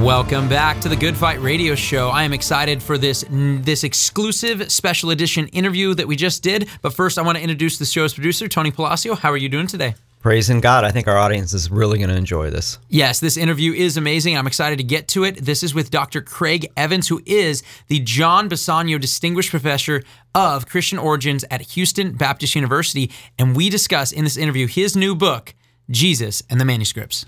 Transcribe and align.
Welcome 0.00 0.48
back 0.48 0.80
to 0.80 0.88
the 0.88 0.96
Good 0.96 1.16
Fight 1.16 1.40
Radio 1.40 1.74
Show. 1.74 2.08
I 2.08 2.24
am 2.24 2.32
excited 2.32 2.82
for 2.82 2.96
this 2.96 3.24
this 3.30 3.84
exclusive 3.84 4.72
special 4.72 5.10
edition 5.10 5.48
interview 5.48 5.94
that 5.94 6.08
we 6.08 6.16
just 6.16 6.42
did. 6.42 6.68
But 6.80 6.94
first, 6.94 7.18
I 7.18 7.22
want 7.22 7.36
to 7.36 7.42
introduce 7.42 7.78
the 7.78 7.84
show's 7.84 8.14
producer, 8.14 8.48
Tony 8.48 8.70
Palacio. 8.70 9.14
How 9.14 9.30
are 9.30 9.36
you 9.36 9.50
doing 9.50 9.66
today? 9.66 9.94
Praising 10.20 10.60
God. 10.60 10.84
I 10.84 10.92
think 10.92 11.08
our 11.08 11.18
audience 11.18 11.52
is 11.52 11.70
really 11.70 11.98
going 11.98 12.08
to 12.08 12.16
enjoy 12.16 12.48
this. 12.48 12.78
Yes, 12.88 13.20
this 13.20 13.36
interview 13.36 13.72
is 13.72 13.96
amazing. 13.96 14.36
I'm 14.36 14.46
excited 14.46 14.78
to 14.78 14.84
get 14.84 15.08
to 15.08 15.24
it. 15.24 15.36
This 15.44 15.62
is 15.62 15.74
with 15.74 15.90
Dr. 15.90 16.22
Craig 16.22 16.72
Evans, 16.76 17.08
who 17.08 17.20
is 17.26 17.62
the 17.88 18.00
John 18.00 18.48
Bisagno 18.48 19.00
Distinguished 19.00 19.50
Professor 19.50 20.02
of 20.34 20.66
Christian 20.66 20.98
Origins 20.98 21.44
at 21.50 21.60
Houston 21.60 22.12
Baptist 22.12 22.54
University. 22.54 23.10
And 23.38 23.54
we 23.54 23.68
discuss 23.68 24.10
in 24.10 24.24
this 24.24 24.36
interview 24.36 24.66
his 24.66 24.96
new 24.96 25.14
book, 25.14 25.54
Jesus 25.90 26.42
and 26.48 26.58
the 26.58 26.64
Manuscripts. 26.64 27.26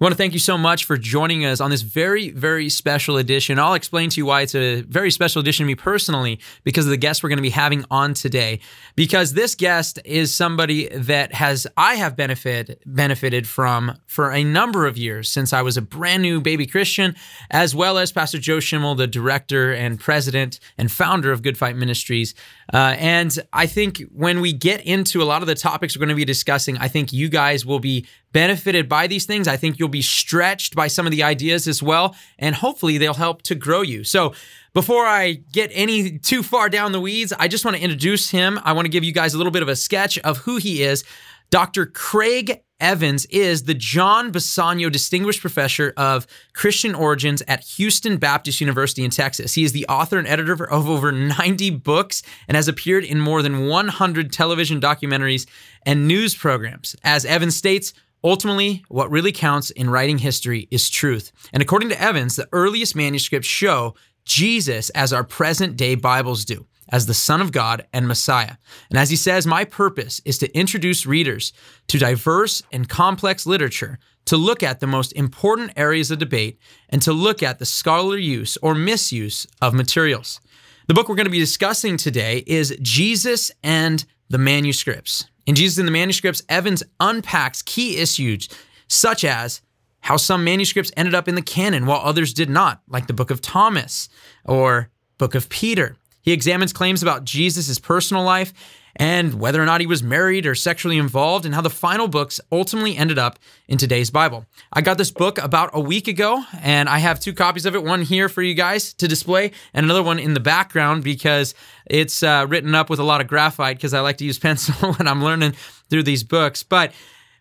I 0.00 0.04
want 0.04 0.12
to 0.12 0.16
thank 0.16 0.32
you 0.32 0.38
so 0.38 0.56
much 0.56 0.84
for 0.84 0.96
joining 0.96 1.44
us 1.44 1.60
on 1.60 1.72
this 1.72 1.82
very, 1.82 2.30
very 2.30 2.68
special 2.68 3.16
edition. 3.16 3.58
I'll 3.58 3.74
explain 3.74 4.10
to 4.10 4.20
you 4.20 4.26
why 4.26 4.42
it's 4.42 4.54
a 4.54 4.82
very 4.82 5.10
special 5.10 5.40
edition 5.40 5.64
to 5.64 5.66
me 5.66 5.74
personally 5.74 6.38
because 6.62 6.84
of 6.86 6.90
the 6.90 6.96
guest 6.96 7.24
we're 7.24 7.30
going 7.30 7.38
to 7.38 7.42
be 7.42 7.50
having 7.50 7.84
on 7.90 8.14
today. 8.14 8.60
Because 8.94 9.32
this 9.32 9.56
guest 9.56 9.98
is 10.04 10.32
somebody 10.32 10.86
that 10.90 11.34
has 11.34 11.66
I 11.76 11.96
have 11.96 12.14
benefit 12.14 12.80
benefited 12.86 13.48
from 13.48 13.98
for 14.06 14.30
a 14.30 14.44
number 14.44 14.86
of 14.86 14.96
years 14.96 15.28
since 15.28 15.52
I 15.52 15.62
was 15.62 15.76
a 15.76 15.82
brand 15.82 16.22
new 16.22 16.40
baby 16.40 16.64
Christian, 16.64 17.16
as 17.50 17.74
well 17.74 17.98
as 17.98 18.12
Pastor 18.12 18.38
Joe 18.38 18.60
Schimmel, 18.60 18.94
the 18.94 19.08
director 19.08 19.72
and 19.72 19.98
president 19.98 20.60
and 20.78 20.92
founder 20.92 21.32
of 21.32 21.42
Good 21.42 21.58
Fight 21.58 21.74
Ministries. 21.74 22.36
Uh, 22.72 22.94
and 22.98 23.36
I 23.52 23.66
think 23.66 24.04
when 24.14 24.40
we 24.40 24.52
get 24.52 24.80
into 24.82 25.22
a 25.22 25.24
lot 25.24 25.42
of 25.42 25.48
the 25.48 25.56
topics 25.56 25.96
we're 25.96 26.00
going 26.06 26.10
to 26.10 26.14
be 26.14 26.24
discussing, 26.24 26.78
I 26.78 26.86
think 26.86 27.12
you 27.12 27.28
guys 27.28 27.66
will 27.66 27.80
be 27.80 28.06
benefited 28.32 28.88
by 28.88 29.06
these 29.06 29.26
things. 29.26 29.48
I 29.48 29.56
think 29.56 29.78
you'll 29.78 29.88
be 29.88 30.02
stretched 30.02 30.74
by 30.74 30.88
some 30.88 31.06
of 31.06 31.12
the 31.12 31.22
ideas 31.22 31.66
as 31.66 31.82
well, 31.82 32.14
and 32.38 32.54
hopefully 32.54 32.98
they'll 32.98 33.14
help 33.14 33.42
to 33.42 33.54
grow 33.54 33.82
you. 33.82 34.04
So, 34.04 34.34
before 34.74 35.06
I 35.06 35.40
get 35.52 35.70
any 35.74 36.18
too 36.18 36.42
far 36.42 36.68
down 36.68 36.92
the 36.92 37.00
weeds, 37.00 37.32
I 37.32 37.48
just 37.48 37.64
want 37.64 37.76
to 37.76 37.82
introduce 37.82 38.30
him. 38.30 38.60
I 38.62 38.72
want 38.72 38.84
to 38.84 38.90
give 38.90 39.02
you 39.02 39.12
guys 39.12 39.34
a 39.34 39.38
little 39.38 39.50
bit 39.50 39.62
of 39.62 39.68
a 39.68 39.74
sketch 39.74 40.18
of 40.18 40.38
who 40.38 40.56
he 40.56 40.82
is. 40.82 41.04
Dr. 41.50 41.86
Craig 41.86 42.62
Evans 42.80 43.26
is 43.26 43.64
the 43.64 43.74
John 43.74 44.30
Bisagno 44.30 44.92
Distinguished 44.92 45.40
Professor 45.40 45.92
of 45.96 46.26
Christian 46.52 46.94
Origins 46.94 47.42
at 47.48 47.64
Houston 47.64 48.18
Baptist 48.18 48.60
University 48.60 49.02
in 49.02 49.10
Texas. 49.10 49.54
He 49.54 49.64
is 49.64 49.72
the 49.72 49.86
author 49.88 50.18
and 50.18 50.28
editor 50.28 50.52
of 50.70 50.88
over 50.88 51.10
90 51.10 51.70
books 51.70 52.22
and 52.46 52.54
has 52.56 52.68
appeared 52.68 53.04
in 53.04 53.18
more 53.18 53.42
than 53.42 53.66
100 53.66 54.32
television 54.32 54.80
documentaries 54.80 55.46
and 55.84 56.06
news 56.06 56.36
programs. 56.36 56.94
As 57.02 57.24
Evans 57.24 57.56
states, 57.56 57.94
Ultimately, 58.24 58.84
what 58.88 59.10
really 59.10 59.32
counts 59.32 59.70
in 59.70 59.90
writing 59.90 60.18
history 60.18 60.66
is 60.70 60.90
truth. 60.90 61.30
And 61.52 61.62
according 61.62 61.90
to 61.90 62.00
Evans, 62.00 62.36
the 62.36 62.48
earliest 62.52 62.96
manuscripts 62.96 63.48
show 63.48 63.94
Jesus 64.24 64.90
as 64.90 65.12
our 65.12 65.24
present 65.24 65.76
day 65.76 65.94
Bibles 65.94 66.44
do, 66.44 66.66
as 66.90 67.06
the 67.06 67.14
Son 67.14 67.40
of 67.40 67.52
God 67.52 67.86
and 67.92 68.08
Messiah. 68.08 68.56
And 68.90 68.98
as 68.98 69.10
he 69.10 69.16
says, 69.16 69.46
my 69.46 69.64
purpose 69.64 70.20
is 70.24 70.36
to 70.38 70.56
introduce 70.56 71.06
readers 71.06 71.52
to 71.86 71.98
diverse 71.98 72.62
and 72.72 72.88
complex 72.88 73.46
literature, 73.46 73.98
to 74.26 74.36
look 74.36 74.62
at 74.62 74.80
the 74.80 74.86
most 74.86 75.12
important 75.12 75.72
areas 75.76 76.10
of 76.10 76.18
debate, 76.18 76.58
and 76.88 77.00
to 77.02 77.12
look 77.12 77.42
at 77.42 77.58
the 77.58 77.66
scholarly 77.66 78.22
use 78.22 78.58
or 78.62 78.74
misuse 78.74 79.46
of 79.62 79.74
materials. 79.74 80.40
The 80.88 80.94
book 80.94 81.08
we're 81.08 81.14
going 81.14 81.26
to 81.26 81.30
be 81.30 81.38
discussing 81.38 81.96
today 81.96 82.42
is 82.46 82.76
Jesus 82.82 83.50
and 83.62 84.04
the 84.28 84.38
Manuscripts. 84.38 85.26
In 85.48 85.54
Jesus 85.54 85.78
in 85.78 85.86
the 85.86 85.92
Manuscripts, 85.92 86.42
Evans 86.50 86.82
unpacks 87.00 87.62
key 87.62 87.96
issues 87.96 88.50
such 88.86 89.24
as 89.24 89.62
how 90.00 90.18
some 90.18 90.44
manuscripts 90.44 90.92
ended 90.94 91.14
up 91.14 91.26
in 91.26 91.36
the 91.36 91.42
canon 91.42 91.86
while 91.86 92.02
others 92.04 92.34
did 92.34 92.50
not, 92.50 92.82
like 92.86 93.06
the 93.06 93.14
Book 93.14 93.30
of 93.30 93.40
Thomas 93.40 94.10
or 94.44 94.90
Book 95.16 95.34
of 95.34 95.48
Peter. 95.48 95.96
He 96.22 96.32
examines 96.32 96.72
claims 96.72 97.02
about 97.02 97.24
Jesus' 97.24 97.78
personal 97.78 98.22
life 98.22 98.52
and 98.98 99.34
whether 99.34 99.62
or 99.62 99.64
not 99.64 99.80
he 99.80 99.86
was 99.86 100.02
married 100.02 100.44
or 100.44 100.54
sexually 100.54 100.98
involved, 100.98 101.46
and 101.46 101.54
how 101.54 101.60
the 101.60 101.70
final 101.70 102.08
books 102.08 102.40
ultimately 102.50 102.96
ended 102.96 103.18
up 103.18 103.38
in 103.68 103.78
today's 103.78 104.10
Bible. 104.10 104.44
I 104.72 104.80
got 104.80 104.98
this 104.98 105.12
book 105.12 105.38
about 105.38 105.70
a 105.72 105.80
week 105.80 106.08
ago, 106.08 106.42
and 106.62 106.88
I 106.88 106.98
have 106.98 107.20
two 107.20 107.32
copies 107.32 107.64
of 107.64 107.74
it 107.76 107.84
one 107.84 108.02
here 108.02 108.28
for 108.28 108.42
you 108.42 108.54
guys 108.54 108.92
to 108.94 109.06
display, 109.06 109.52
and 109.72 109.84
another 109.84 110.02
one 110.02 110.18
in 110.18 110.34
the 110.34 110.40
background 110.40 111.04
because 111.04 111.54
it's 111.86 112.22
uh, 112.22 112.46
written 112.48 112.74
up 112.74 112.90
with 112.90 112.98
a 112.98 113.04
lot 113.04 113.20
of 113.20 113.28
graphite 113.28 113.76
because 113.76 113.94
I 113.94 114.00
like 114.00 114.18
to 114.18 114.24
use 114.24 114.38
pencil 114.40 114.92
when 114.94 115.06
I'm 115.06 115.22
learning 115.22 115.54
through 115.88 116.02
these 116.02 116.24
books. 116.24 116.62
But 116.62 116.92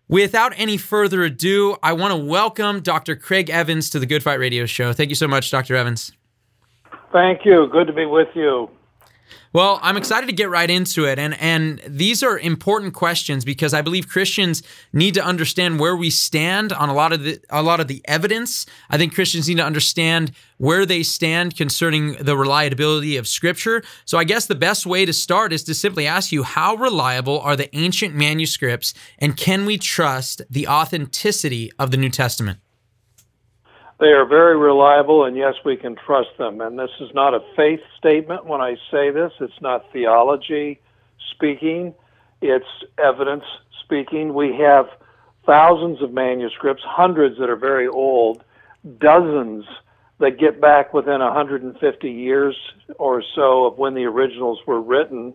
Without 0.10 0.54
any 0.56 0.78
further 0.78 1.24
ado, 1.24 1.76
I 1.84 1.92
want 1.92 2.14
to 2.14 2.16
welcome 2.16 2.80
Dr. 2.80 3.18
Craig 3.18 3.50
Evans 3.50 3.90
to 3.90 4.00
the 4.00 4.06
Good 4.06 4.24
Fight 4.24 4.40
Radio 4.40 4.66
Show. 4.66 4.94
Thank 4.94 5.10
you 5.10 5.18
so 5.18 5.28
much, 5.28 5.52
Dr. 5.52 5.76
Evans. 5.76 6.14
Thank 7.12 7.46
you. 7.46 7.68
Good 7.72 7.88
to 7.88 7.94
be 7.94 8.06
with 8.06 8.30
you. 8.36 8.70
Well, 9.54 9.80
I'm 9.82 9.98
excited 9.98 10.28
to 10.28 10.36
get 10.36 10.50
right 10.50 10.70
into 10.70 11.06
it. 11.06 11.18
And 11.18 11.34
and 11.40 11.82
these 11.88 12.22
are 12.22 12.38
important 12.38 12.94
questions 12.94 13.46
because 13.46 13.74
I 13.74 13.82
believe 13.82 14.08
Christians 14.08 14.62
need 14.94 15.14
to 15.16 15.24
understand 15.24 15.80
where 15.80 15.96
we 15.96 16.10
stand 16.10 16.74
on 16.74 16.90
a 16.90 16.94
lot 16.94 17.14
of 17.14 17.24
the 17.24 17.40
a 17.50 17.64
lot 17.64 17.80
of 17.80 17.88
the 17.88 18.02
evidence. 18.06 18.66
I 18.90 18.98
think 18.98 19.16
Christians 19.16 19.48
need 19.48 19.58
to 19.58 19.66
understand 19.66 20.32
where 20.58 20.86
they 20.86 21.02
stand 21.04 21.56
concerning 21.56 22.14
the 22.24 22.38
reliability 22.38 23.18
of 23.18 23.28
scripture. 23.28 23.84
So 24.06 24.18
I 24.18 24.26
guess 24.26 24.48
the 24.48 24.56
best 24.56 24.86
way 24.86 25.06
to 25.06 25.14
start 25.14 25.54
is 25.54 25.64
to 25.64 25.74
simply 25.74 26.08
ask 26.08 26.32
you 26.32 26.44
how 26.44 26.76
reliable 26.76 27.40
are 27.40 27.56
the 27.56 27.76
ancient 27.76 28.16
manuscripts 28.16 28.94
and 29.18 29.38
can 29.38 29.66
we 29.66 29.78
trust 29.78 30.42
the 30.50 30.68
authenticity 30.68 31.72
of 31.80 31.92
the 31.92 31.98
New 31.98 32.10
Testament? 32.10 32.60
They 34.00 34.08
are 34.08 34.26
very 34.26 34.56
reliable, 34.56 35.26
and 35.26 35.36
yes, 35.36 35.56
we 35.66 35.76
can 35.76 35.96
trust 35.96 36.30
them. 36.38 36.62
And 36.62 36.78
this 36.78 36.92
is 37.00 37.10
not 37.14 37.34
a 37.34 37.40
faith 37.56 37.80
statement 37.98 38.46
when 38.46 38.62
I 38.62 38.76
say 38.92 39.10
this, 39.10 39.32
it's 39.40 39.62
not 39.62 39.92
theology 39.92 40.80
speaking, 41.32 41.94
it's 42.42 42.66
evidence 42.98 43.44
speaking. 43.84 44.34
We 44.34 44.56
have 44.58 44.88
thousands 45.46 46.02
of 46.02 46.14
manuscripts, 46.14 46.84
hundreds 46.86 47.40
that 47.40 47.50
are 47.50 47.56
very 47.56 47.88
old, 47.88 48.44
dozens 49.00 49.66
that 50.20 50.40
get 50.40 50.60
back 50.60 50.94
within 50.94 51.20
150 51.20 52.12
years 52.12 52.56
or 52.98 53.24
so 53.36 53.66
of 53.66 53.78
when 53.78 53.94
the 53.94 54.06
originals 54.06 54.60
were 54.68 54.82
written. 54.82 55.34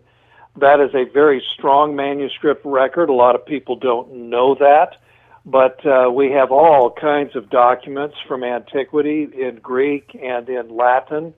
That 0.57 0.79
is 0.79 0.93
a 0.93 1.05
very 1.11 1.43
strong 1.53 1.95
manuscript 1.95 2.65
record. 2.65 3.09
A 3.09 3.13
lot 3.13 3.35
of 3.35 3.45
people 3.45 3.75
don't 3.75 4.29
know 4.29 4.55
that. 4.55 4.97
But 5.45 5.85
uh, 5.85 6.09
we 6.09 6.31
have 6.31 6.51
all 6.51 6.91
kinds 6.91 7.35
of 7.35 7.49
documents 7.49 8.15
from 8.27 8.43
antiquity 8.43 9.27
in 9.37 9.59
Greek 9.61 10.17
and 10.21 10.47
in 10.47 10.75
Latin 10.75 11.33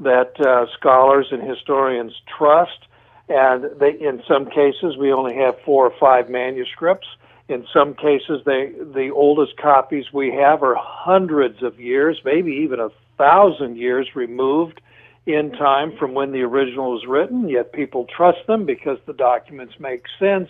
that 0.00 0.40
uh, 0.40 0.66
scholars 0.78 1.26
and 1.30 1.42
historians 1.42 2.12
trust. 2.38 2.86
And 3.28 3.66
they, 3.78 3.90
in 3.90 4.22
some 4.26 4.46
cases, 4.46 4.96
we 4.98 5.12
only 5.12 5.36
have 5.36 5.54
four 5.64 5.86
or 5.86 5.94
five 6.00 6.30
manuscripts. 6.30 7.06
In 7.48 7.66
some 7.72 7.94
cases, 7.94 8.40
they, 8.46 8.72
the 8.78 9.10
oldest 9.14 9.56
copies 9.58 10.06
we 10.12 10.32
have 10.32 10.62
are 10.62 10.76
hundreds 10.78 11.62
of 11.62 11.78
years, 11.78 12.20
maybe 12.24 12.52
even 12.52 12.80
a 12.80 12.88
thousand 13.18 13.76
years 13.76 14.08
removed 14.14 14.80
in 15.26 15.52
time 15.52 15.92
from 15.98 16.14
when 16.14 16.32
the 16.32 16.40
original 16.40 16.92
was 16.92 17.06
written, 17.06 17.48
yet 17.48 17.72
people 17.72 18.06
trust 18.06 18.44
them 18.46 18.64
because 18.66 18.98
the 19.06 19.12
documents 19.12 19.74
make 19.78 20.04
sense 20.18 20.48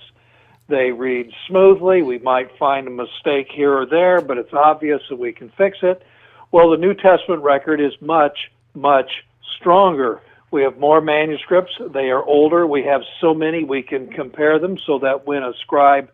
they 0.69 0.91
read 0.93 1.33
smoothly. 1.47 2.03
We 2.03 2.19
might 2.19 2.57
find 2.59 2.87
a 2.87 2.91
mistake 2.91 3.49
here 3.53 3.77
or 3.77 3.87
there, 3.87 4.21
but 4.21 4.39
it's 4.39 4.53
obvious 4.53 5.03
that 5.09 5.19
we 5.19 5.33
can 5.33 5.51
fix 5.51 5.79
it. 5.83 6.03
Well, 6.51 6.71
the 6.71 6.77
New 6.77 6.95
Testament 6.95 7.43
record 7.43 7.81
is 7.81 7.93
much, 8.01 8.51
much 8.75 9.11
stronger. 9.59 10.21
We 10.51 10.63
have 10.63 10.79
more 10.79 11.01
manuscripts. 11.01 11.73
They 11.93 12.11
are 12.11 12.23
older. 12.23 12.67
We 12.67 12.85
have 12.85 13.03
so 13.21 13.33
many 13.33 13.65
we 13.65 13.83
can 13.83 14.09
compare 14.09 14.59
them 14.59 14.79
so 14.87 14.99
that 14.99 15.27
when 15.27 15.43
a 15.43 15.53
scribe 15.61 16.11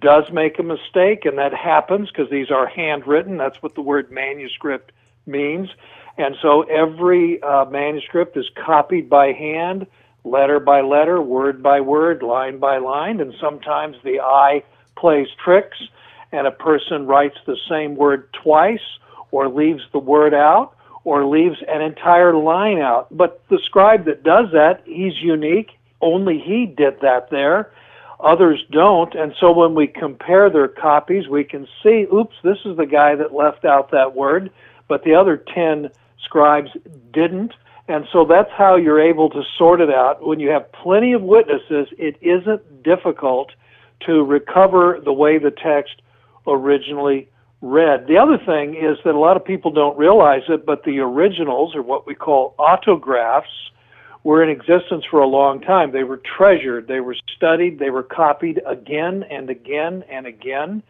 does 0.00 0.24
make 0.32 0.58
a 0.58 0.64
mistake, 0.64 1.24
and 1.24 1.38
that 1.38 1.54
happens 1.54 2.10
because 2.10 2.28
these 2.28 2.50
are 2.50 2.66
handwritten, 2.66 3.36
that's 3.36 3.62
what 3.62 3.76
the 3.76 3.82
word 3.82 4.10
manuscript 4.10 4.90
means. 5.26 5.68
And 6.18 6.34
so 6.42 6.62
every 6.62 7.40
uh, 7.42 7.66
manuscript 7.66 8.36
is 8.36 8.46
copied 8.56 9.08
by 9.08 9.32
hand 9.32 9.86
letter 10.26 10.58
by 10.58 10.80
letter, 10.80 11.22
word 11.22 11.62
by 11.62 11.80
word, 11.80 12.22
line 12.22 12.58
by 12.58 12.78
line, 12.78 13.20
and 13.20 13.32
sometimes 13.40 13.96
the 14.02 14.20
eye 14.20 14.62
plays 14.96 15.28
tricks. 15.42 15.78
and 16.32 16.46
a 16.46 16.50
person 16.50 17.06
writes 17.06 17.36
the 17.46 17.56
same 17.68 17.94
word 17.94 18.30
twice 18.32 18.98
or 19.30 19.48
leaves 19.48 19.82
the 19.92 19.98
word 19.98 20.34
out 20.34 20.74
or 21.04 21.24
leaves 21.24 21.56
an 21.68 21.80
entire 21.80 22.34
line 22.34 22.80
out. 22.80 23.06
But 23.16 23.40
the 23.48 23.60
scribe 23.64 24.06
that 24.06 24.24
does 24.24 24.50
that, 24.52 24.82
he's 24.84 25.16
unique. 25.22 25.70
Only 26.00 26.38
he 26.38 26.66
did 26.66 27.00
that 27.00 27.30
there. 27.30 27.70
Others 28.18 28.64
don't. 28.70 29.14
And 29.14 29.34
so 29.38 29.52
when 29.52 29.74
we 29.74 29.86
compare 29.86 30.50
their 30.50 30.68
copies, 30.68 31.28
we 31.28 31.44
can 31.44 31.68
see, 31.82 32.06
oops, 32.12 32.34
this 32.42 32.58
is 32.64 32.76
the 32.76 32.86
guy 32.86 33.14
that 33.14 33.32
left 33.32 33.64
out 33.64 33.92
that 33.92 34.16
word, 34.16 34.50
but 34.88 35.04
the 35.04 35.14
other 35.14 35.36
10 35.36 35.90
scribes 36.24 36.70
didn't. 37.12 37.52
And 37.88 38.06
so 38.12 38.24
that's 38.24 38.50
how 38.56 38.76
you're 38.76 39.00
able 39.00 39.30
to 39.30 39.42
sort 39.56 39.80
it 39.80 39.90
out. 39.90 40.26
When 40.26 40.40
you 40.40 40.50
have 40.50 40.70
plenty 40.72 41.12
of 41.12 41.22
witnesses, 41.22 41.88
it 41.98 42.16
isn't 42.20 42.82
difficult 42.82 43.52
to 44.06 44.24
recover 44.24 45.00
the 45.04 45.12
way 45.12 45.38
the 45.38 45.52
text 45.52 46.02
originally 46.46 47.28
read. 47.62 48.06
The 48.06 48.18
other 48.18 48.38
thing 48.38 48.74
is 48.74 48.98
that 49.04 49.14
a 49.14 49.18
lot 49.18 49.36
of 49.36 49.44
people 49.44 49.70
don't 49.70 49.96
realize 49.96 50.42
it, 50.48 50.66
but 50.66 50.84
the 50.84 50.98
originals, 50.98 51.74
or 51.74 51.82
what 51.82 52.06
we 52.06 52.14
call 52.14 52.54
autographs, 52.58 53.48
were 54.24 54.42
in 54.42 54.50
existence 54.50 55.04
for 55.08 55.20
a 55.20 55.26
long 55.26 55.60
time. 55.60 55.92
They 55.92 56.02
were 56.02 56.20
treasured, 56.36 56.88
they 56.88 57.00
were 57.00 57.16
studied, 57.36 57.78
they 57.78 57.90
were 57.90 58.02
copied 58.02 58.60
again 58.66 59.24
and 59.30 59.48
again 59.48 60.02
and 60.10 60.26
again. 60.26 60.82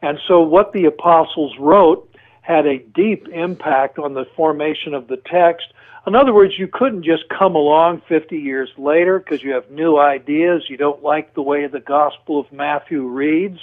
And 0.00 0.18
so 0.26 0.40
what 0.40 0.72
the 0.72 0.86
apostles 0.86 1.54
wrote 1.58 2.08
had 2.40 2.66
a 2.66 2.78
deep 2.78 3.28
impact 3.28 3.98
on 3.98 4.14
the 4.14 4.24
formation 4.34 4.94
of 4.94 5.06
the 5.08 5.18
text. 5.18 5.66
In 6.08 6.14
other 6.14 6.32
words, 6.32 6.58
you 6.58 6.68
couldn't 6.68 7.04
just 7.04 7.28
come 7.28 7.54
along 7.54 8.00
50 8.08 8.38
years 8.38 8.70
later 8.78 9.18
because 9.18 9.42
you 9.42 9.52
have 9.52 9.70
new 9.70 9.98
ideas, 9.98 10.62
you 10.70 10.78
don't 10.78 11.02
like 11.02 11.34
the 11.34 11.42
way 11.42 11.66
the 11.66 11.80
Gospel 11.80 12.40
of 12.40 12.50
Matthew 12.50 13.06
reads, 13.06 13.58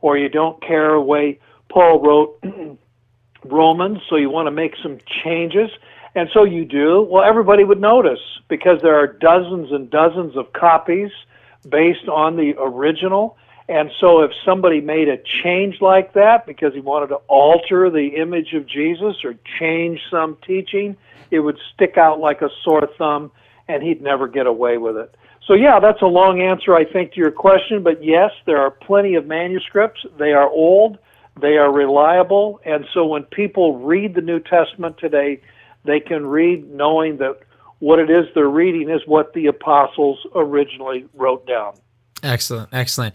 or 0.00 0.18
you 0.18 0.28
don't 0.28 0.60
care 0.60 0.94
the 0.94 1.00
way 1.00 1.38
Paul 1.68 2.00
wrote 2.02 2.42
Romans, 3.44 3.98
so 4.10 4.16
you 4.16 4.28
want 4.28 4.48
to 4.48 4.50
make 4.50 4.74
some 4.82 4.98
changes. 5.22 5.70
And 6.16 6.28
so 6.34 6.42
you 6.42 6.64
do. 6.64 7.02
Well, 7.02 7.22
everybody 7.22 7.62
would 7.62 7.80
notice 7.80 8.20
because 8.48 8.82
there 8.82 8.96
are 8.96 9.06
dozens 9.06 9.70
and 9.70 9.88
dozens 9.88 10.36
of 10.36 10.52
copies 10.52 11.12
based 11.68 12.08
on 12.08 12.34
the 12.36 12.54
original. 12.58 13.36
And 13.68 13.90
so 13.98 14.20
if 14.20 14.30
somebody 14.44 14.80
made 14.80 15.08
a 15.08 15.16
change 15.42 15.80
like 15.80 16.12
that 16.12 16.46
because 16.46 16.74
he 16.74 16.80
wanted 16.80 17.08
to 17.08 17.16
alter 17.28 17.90
the 17.90 18.08
image 18.16 18.52
of 18.52 18.66
Jesus 18.66 19.24
or 19.24 19.34
change 19.58 20.00
some 20.10 20.36
teaching, 20.46 20.96
it 21.30 21.40
would 21.40 21.58
stick 21.74 21.96
out 21.96 22.20
like 22.20 22.42
a 22.42 22.50
sore 22.62 22.88
thumb 22.98 23.32
and 23.66 23.82
he'd 23.82 24.02
never 24.02 24.28
get 24.28 24.46
away 24.46 24.76
with 24.76 24.96
it. 24.96 25.14
So, 25.46 25.54
yeah, 25.54 25.78
that's 25.78 26.00
a 26.02 26.06
long 26.06 26.40
answer, 26.40 26.74
I 26.74 26.84
think, 26.84 27.12
to 27.12 27.20
your 27.20 27.30
question. 27.30 27.82
But 27.82 28.02
yes, 28.02 28.30
there 28.46 28.58
are 28.58 28.70
plenty 28.70 29.14
of 29.14 29.26
manuscripts. 29.26 30.04
They 30.18 30.32
are 30.32 30.48
old, 30.48 30.98
they 31.40 31.56
are 31.56 31.72
reliable. 31.72 32.60
And 32.64 32.86
so 32.92 33.06
when 33.06 33.24
people 33.24 33.78
read 33.78 34.14
the 34.14 34.20
New 34.20 34.40
Testament 34.40 34.98
today, 34.98 35.40
they 35.84 36.00
can 36.00 36.26
read 36.26 36.70
knowing 36.70 37.18
that 37.18 37.40
what 37.78 37.98
it 37.98 38.10
is 38.10 38.26
they're 38.34 38.48
reading 38.48 38.88
is 38.88 39.02
what 39.06 39.32
the 39.34 39.46
apostles 39.46 40.18
originally 40.34 41.06
wrote 41.14 41.46
down. 41.46 41.74
Excellent, 42.22 42.70
excellent. 42.72 43.14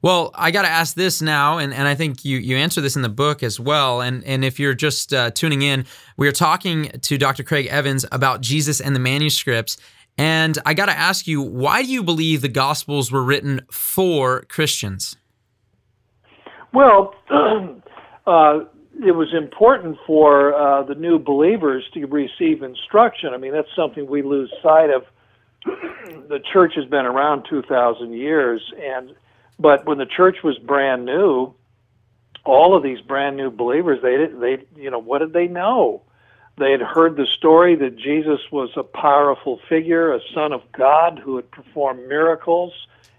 Well, 0.00 0.30
I 0.34 0.52
got 0.52 0.62
to 0.62 0.68
ask 0.68 0.94
this 0.94 1.20
now, 1.20 1.58
and, 1.58 1.74
and 1.74 1.88
I 1.88 1.96
think 1.96 2.24
you, 2.24 2.38
you 2.38 2.56
answer 2.56 2.80
this 2.80 2.94
in 2.94 3.02
the 3.02 3.08
book 3.08 3.42
as 3.42 3.58
well. 3.58 4.00
And, 4.00 4.22
and 4.24 4.44
if 4.44 4.60
you're 4.60 4.74
just 4.74 5.12
uh, 5.12 5.32
tuning 5.32 5.62
in, 5.62 5.86
we 6.16 6.28
are 6.28 6.32
talking 6.32 6.90
to 7.02 7.18
Dr. 7.18 7.42
Craig 7.42 7.66
Evans 7.66 8.04
about 8.12 8.40
Jesus 8.40 8.80
and 8.80 8.94
the 8.94 9.00
manuscripts. 9.00 9.76
And 10.16 10.56
I 10.64 10.74
got 10.74 10.86
to 10.86 10.96
ask 10.96 11.26
you, 11.26 11.42
why 11.42 11.82
do 11.82 11.90
you 11.90 12.04
believe 12.04 12.42
the 12.42 12.48
Gospels 12.48 13.10
were 13.10 13.24
written 13.24 13.62
for 13.72 14.42
Christians? 14.42 15.16
Well, 16.72 17.14
uh, 17.30 18.60
it 19.04 19.12
was 19.12 19.32
important 19.36 19.96
for 20.06 20.54
uh, 20.54 20.84
the 20.84 20.94
new 20.94 21.18
believers 21.18 21.84
to 21.94 22.06
receive 22.06 22.62
instruction. 22.62 23.30
I 23.34 23.36
mean, 23.36 23.52
that's 23.52 23.68
something 23.74 24.06
we 24.08 24.22
lose 24.22 24.52
sight 24.62 24.90
of. 24.90 25.02
the 26.28 26.38
church 26.52 26.74
has 26.76 26.84
been 26.84 27.04
around 27.04 27.46
2,000 27.50 28.12
years, 28.12 28.60
and 28.80 29.10
but 29.58 29.86
when 29.86 29.98
the 29.98 30.06
church 30.06 30.38
was 30.42 30.58
brand 30.58 31.04
new, 31.04 31.54
all 32.44 32.76
of 32.76 32.82
these 32.82 33.00
brand 33.00 33.36
new 33.36 33.50
believers, 33.50 34.00
they 34.02 34.16
did, 34.16 34.40
they 34.40 34.80
you 34.80 34.90
know 34.90 35.00
what 35.00 35.18
did 35.18 35.32
they 35.32 35.46
know? 35.46 36.02
They 36.58 36.72
had 36.72 36.80
heard 36.80 37.16
the 37.16 37.26
story 37.26 37.76
that 37.76 37.96
Jesus 37.96 38.40
was 38.50 38.70
a 38.76 38.82
powerful 38.82 39.60
figure, 39.68 40.12
a 40.12 40.20
son 40.34 40.52
of 40.52 40.62
God 40.72 41.20
who 41.22 41.36
had 41.36 41.50
performed 41.50 42.08
miracles. 42.08 42.72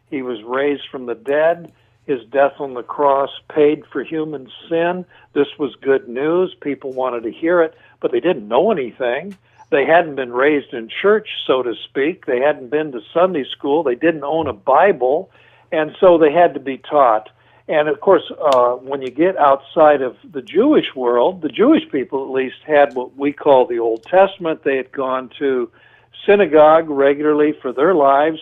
He 0.10 0.22
was 0.22 0.44
raised 0.44 0.84
from 0.92 1.06
the 1.06 1.16
dead 1.16 1.72
his 2.10 2.26
death 2.32 2.54
on 2.58 2.74
the 2.74 2.82
cross 2.82 3.30
paid 3.54 3.84
for 3.86 4.04
human 4.04 4.50
sin. 4.68 5.06
This 5.34 5.48
was 5.60 5.76
good 5.76 6.10
news. 6.10 6.56
People 6.60 6.92
wanted 6.92 7.22
to 7.22 7.32
hear 7.32 7.62
it, 7.62 7.76
but 8.02 8.12
they 8.12 8.20
didn't 8.20 8.48
know 8.48 8.72
anything. 8.72 9.38
They 9.70 9.86
hadn't 9.86 10.16
been 10.16 10.34
raised 10.34 10.74
in 10.74 10.90
church, 10.90 11.30
so 11.46 11.62
to 11.62 11.76
speak. 11.88 12.26
They 12.26 12.40
hadn't 12.40 12.72
been 12.72 12.92
to 12.94 13.02
Sunday 13.14 13.46
school. 13.56 13.84
They 13.84 13.94
didn't 13.94 14.24
own 14.24 14.48
a 14.48 14.54
Bible, 14.54 15.30
and 15.72 15.96
so 16.00 16.18
they 16.18 16.32
had 16.32 16.54
to 16.54 16.60
be 16.60 16.78
taught. 16.78 17.30
And 17.68 17.88
of 17.88 18.02
course, 18.02 18.24
uh, 18.54 18.72
when 18.76 19.02
you 19.02 19.12
get 19.12 19.38
outside 19.38 20.02
of 20.02 20.18
the 20.30 20.42
Jewish 20.42 20.96
world, 20.96 21.42
the 21.42 21.50
Jewish 21.50 21.84
people 21.92 22.24
at 22.24 22.32
least 22.32 22.58
had 22.66 22.96
what 22.96 23.16
we 23.16 23.32
call 23.32 23.68
the 23.68 23.80
Old 23.80 24.04
Testament. 24.04 24.64
They 24.64 24.78
had 24.78 24.92
gone 24.92 25.30
to 25.38 25.70
synagogue 26.26 26.90
regularly 26.90 27.54
for 27.62 27.72
their 27.72 27.94
lives 27.94 28.40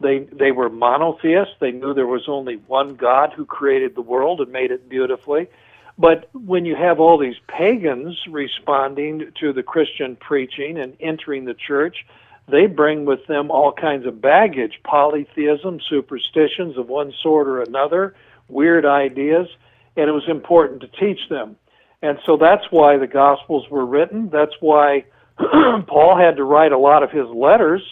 they 0.00 0.20
they 0.32 0.52
were 0.52 0.68
monotheists. 0.68 1.54
They 1.60 1.72
knew 1.72 1.94
there 1.94 2.06
was 2.06 2.28
only 2.28 2.56
one 2.66 2.94
God 2.94 3.32
who 3.34 3.44
created 3.44 3.94
the 3.94 4.02
world 4.02 4.40
and 4.40 4.52
made 4.52 4.70
it 4.70 4.88
beautifully. 4.88 5.48
But 5.96 6.28
when 6.34 6.64
you 6.64 6.74
have 6.74 6.98
all 6.98 7.18
these 7.18 7.38
pagans 7.46 8.18
responding 8.28 9.32
to 9.40 9.52
the 9.52 9.62
Christian 9.62 10.16
preaching 10.16 10.78
and 10.78 10.96
entering 10.98 11.44
the 11.44 11.54
church, 11.54 12.04
they 12.48 12.66
bring 12.66 13.04
with 13.04 13.26
them 13.26 13.50
all 13.50 13.72
kinds 13.72 14.06
of 14.06 14.20
baggage, 14.20 14.80
polytheism, 14.84 15.80
superstitions 15.88 16.76
of 16.76 16.88
one 16.88 17.12
sort 17.22 17.48
or 17.48 17.62
another, 17.62 18.14
weird 18.48 18.84
ideas, 18.84 19.48
and 19.96 20.08
it 20.08 20.12
was 20.12 20.28
important 20.28 20.80
to 20.82 20.88
teach 20.88 21.28
them. 21.28 21.56
And 22.02 22.18
so 22.26 22.36
that's 22.36 22.64
why 22.70 22.98
the 22.98 23.06
Gospels 23.06 23.68
were 23.70 23.86
written. 23.86 24.28
That's 24.30 24.54
why 24.60 25.04
Paul 25.38 26.18
had 26.18 26.36
to 26.36 26.44
write 26.44 26.72
a 26.72 26.78
lot 26.78 27.02
of 27.02 27.10
his 27.10 27.26
letters 27.28 27.82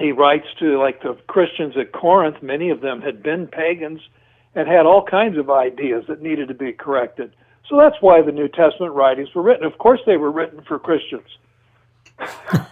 he 0.00 0.12
writes 0.12 0.46
to 0.58 0.78
like 0.78 1.02
the 1.02 1.16
Christians 1.26 1.76
at 1.76 1.92
Corinth, 1.92 2.42
many 2.42 2.70
of 2.70 2.80
them 2.80 3.02
had 3.02 3.22
been 3.22 3.46
pagans 3.46 4.00
and 4.54 4.66
had 4.66 4.86
all 4.86 5.04
kinds 5.04 5.38
of 5.38 5.50
ideas 5.50 6.04
that 6.08 6.22
needed 6.22 6.48
to 6.48 6.54
be 6.54 6.72
corrected. 6.72 7.36
So 7.68 7.76
that's 7.76 7.96
why 8.00 8.22
the 8.22 8.32
New 8.32 8.48
Testament 8.48 8.94
writings 8.94 9.28
were 9.34 9.42
written. 9.42 9.64
Of 9.64 9.78
course, 9.78 10.00
they 10.06 10.16
were 10.16 10.32
written 10.32 10.62
for 10.62 10.78
Christians. 10.78 11.28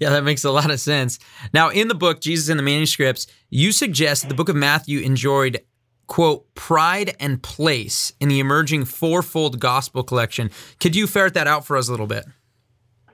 yeah, 0.10 0.10
that 0.10 0.24
makes 0.24 0.44
a 0.44 0.50
lot 0.50 0.70
of 0.70 0.80
sense. 0.80 1.18
Now, 1.52 1.68
in 1.68 1.88
the 1.88 1.94
book, 1.94 2.20
Jesus 2.20 2.48
and 2.48 2.58
the 2.58 2.62
Manuscripts, 2.62 3.26
you 3.50 3.70
suggest 3.70 4.28
the 4.28 4.34
book 4.34 4.48
of 4.48 4.56
Matthew 4.56 5.00
enjoyed, 5.00 5.60
quote, 6.06 6.52
pride 6.54 7.14
and 7.20 7.42
place 7.42 8.14
in 8.18 8.30
the 8.30 8.40
emerging 8.40 8.86
fourfold 8.86 9.60
gospel 9.60 10.02
collection. 10.02 10.50
Could 10.80 10.96
you 10.96 11.06
ferret 11.06 11.34
that 11.34 11.46
out 11.46 11.66
for 11.66 11.76
us 11.76 11.88
a 11.88 11.90
little 11.90 12.06
bit? 12.06 12.24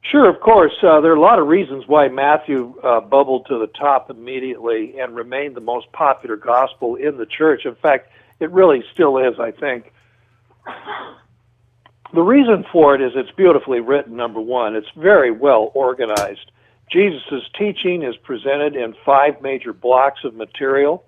Sure, 0.02 0.30
of 0.30 0.40
course. 0.40 0.74
Uh, 0.80 1.00
there 1.00 1.10
are 1.10 1.16
a 1.16 1.20
lot 1.20 1.40
of 1.40 1.48
reasons 1.48 1.88
why 1.88 2.06
Matthew 2.06 2.78
uh, 2.84 3.00
bubbled 3.00 3.46
to 3.48 3.58
the 3.58 3.66
top 3.66 4.08
immediately 4.08 4.96
and 5.00 5.16
remained 5.16 5.56
the 5.56 5.60
most 5.60 5.90
popular 5.90 6.36
gospel 6.36 6.94
in 6.94 7.16
the 7.16 7.26
church. 7.26 7.66
In 7.66 7.74
fact, 7.74 8.12
it 8.38 8.52
really 8.52 8.84
still 8.92 9.18
is, 9.18 9.40
I 9.40 9.50
think. 9.50 9.92
The 12.14 12.22
reason 12.22 12.64
for 12.70 12.94
it 12.94 13.00
is 13.00 13.12
it's 13.16 13.32
beautifully 13.32 13.80
written, 13.80 14.14
number 14.14 14.40
one. 14.40 14.76
It's 14.76 14.86
very 14.96 15.32
well 15.32 15.72
organized. 15.74 16.52
Jesus' 16.90 17.42
teaching 17.58 18.02
is 18.02 18.16
presented 18.16 18.76
in 18.76 18.94
five 19.04 19.42
major 19.42 19.72
blocks 19.72 20.20
of 20.24 20.34
material. 20.34 21.04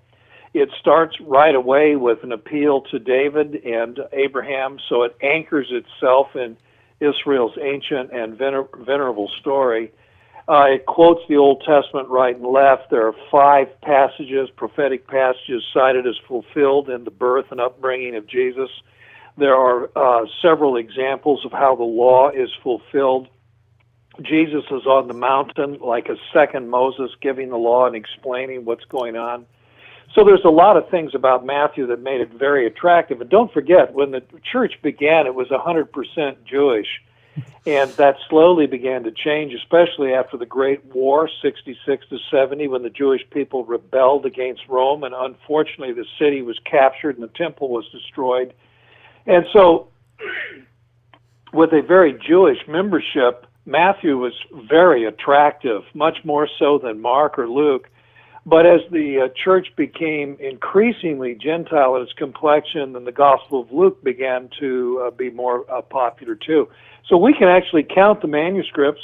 It 0.55 0.71
starts 0.81 1.17
right 1.21 1.55
away 1.55 1.97
with 1.97 2.25
an 2.25 2.33
appeal 2.33 2.83
to 2.91 2.99
David 2.99 3.55
and 3.65 4.01
Abraham, 4.13 4.79
so 4.89 5.03
it 5.03 5.17
anchors 5.23 5.69
itself 5.71 6.35
in 6.35 6.57
Israel's 7.01 7.57
ancient 7.61 8.13
and 8.13 8.37
vener- 8.37 8.69
venerable 8.85 9.31
story. 9.41 9.93
Uh, 10.49 10.65
it 10.71 10.87
quotes 10.87 11.21
the 11.29 11.37
Old 11.37 11.63
Testament 11.67 12.09
right 12.09 12.35
and 12.35 12.47
left. 12.47 12.91
There 12.91 13.07
are 13.07 13.15
five 13.31 13.69
passages, 13.83 14.49
prophetic 14.57 15.07
passages, 15.07 15.63
cited 15.75 16.07
as 16.07 16.17
fulfilled 16.27 16.89
in 16.89 17.05
the 17.05 17.11
birth 17.11 17.47
and 17.51 17.61
upbringing 17.61 18.17
of 18.17 18.27
Jesus. 18.27 18.71
There 19.37 19.55
are 19.55 19.91
uh, 19.95 20.27
several 20.41 20.77
examples 20.77 21.45
of 21.45 21.53
how 21.53 21.77
the 21.77 21.85
law 21.85 22.31
is 22.31 22.49
fulfilled. 22.63 23.29
Jesus 24.23 24.65
is 24.71 24.87
on 24.87 25.09
the 25.09 25.15
mountain 25.15 25.79
like 25.81 26.09
a 26.09 26.17
second 26.33 26.71
Moses, 26.71 27.11
giving 27.21 27.51
the 27.51 27.57
law 27.57 27.87
and 27.87 27.95
explaining 27.95 28.65
what's 28.65 28.85
going 28.85 29.17
on. 29.17 29.47
So 30.15 30.25
there's 30.25 30.45
a 30.45 30.51
lot 30.51 30.77
of 30.77 30.89
things 30.91 31.15
about 31.15 31.45
Matthew 31.45 31.87
that 31.87 32.01
made 32.01 32.21
it 32.21 32.33
very 32.33 32.67
attractive. 32.67 33.21
And 33.21 33.31
don't 33.31 33.53
forget, 33.53 33.93
when 33.93 34.11
the 34.11 34.23
church 34.51 34.73
began, 34.83 35.27
it 35.27 35.35
was 35.35 35.49
100% 35.49 36.37
Jewish. 36.45 36.87
And 37.67 37.91
that 37.93 38.17
slowly 38.31 38.67
began 38.67 39.03
to 39.03 39.11
change, 39.13 39.53
especially 39.53 40.15
after 40.15 40.39
the 40.39 40.47
Great 40.47 40.83
War, 40.87 41.29
66 41.43 42.09
to 42.09 42.19
70, 42.31 42.67
when 42.69 42.83
the 42.83 42.89
Jewish 42.89 43.21
people 43.31 43.65
rebelled 43.65 44.25
against 44.25 44.63
Rome. 44.69 45.05
And 45.05 45.15
unfortunately, 45.15 45.93
the 45.93 46.07
city 46.19 46.41
was 46.41 46.59
captured 46.65 47.17
and 47.17 47.23
the 47.23 47.33
temple 47.37 47.69
was 47.69 47.87
destroyed. 47.93 48.55
And 49.27 49.45
so, 49.53 49.89
with 51.53 51.73
a 51.75 51.83
very 51.83 52.19
Jewish 52.27 52.59
membership, 52.67 53.47
Matthew 53.69 54.17
was 54.17 54.33
very 54.71 55.05
attractive, 55.05 55.83
much 55.93 56.25
more 56.25 56.49
so 56.59 56.79
than 56.83 57.03
Mark 57.03 57.39
or 57.39 57.47
Luke. 57.47 57.91
But 58.47 58.65
as 58.65 58.81
the 58.91 59.27
uh, 59.27 59.29
church 59.45 59.69
became 59.77 60.39
increasingly 60.41 61.35
Gentile 61.35 61.97
in 61.97 62.03
its 62.03 62.15
complexion, 62.15 62.95
then 62.95 63.05
the 63.05 63.13
Gospel 63.13 63.61
of 63.61 63.71
Luke 63.71 64.03
began 64.03 64.49
to 64.59 65.05
uh, 65.05 65.11
be 65.11 65.29
more 65.29 65.71
uh, 65.71 65.83
popular 65.83 66.35
too. 66.35 66.67
So 67.09 67.19
we 67.19 67.35
can 67.35 67.49
actually 67.49 67.83
count 67.95 68.23
the 68.23 68.29
manuscripts 68.29 69.03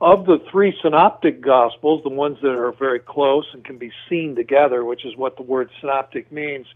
of 0.00 0.24
the 0.24 0.38
three 0.50 0.74
synoptic 0.80 1.42
Gospels, 1.42 2.02
the 2.02 2.08
ones 2.08 2.38
that 2.40 2.52
are 2.52 2.72
very 2.72 3.00
close 3.00 3.44
and 3.52 3.62
can 3.62 3.76
be 3.76 3.92
seen 4.08 4.34
together, 4.34 4.86
which 4.86 5.04
is 5.04 5.18
what 5.18 5.36
the 5.36 5.42
word 5.42 5.68
synoptic 5.80 6.32
means. 6.32 6.66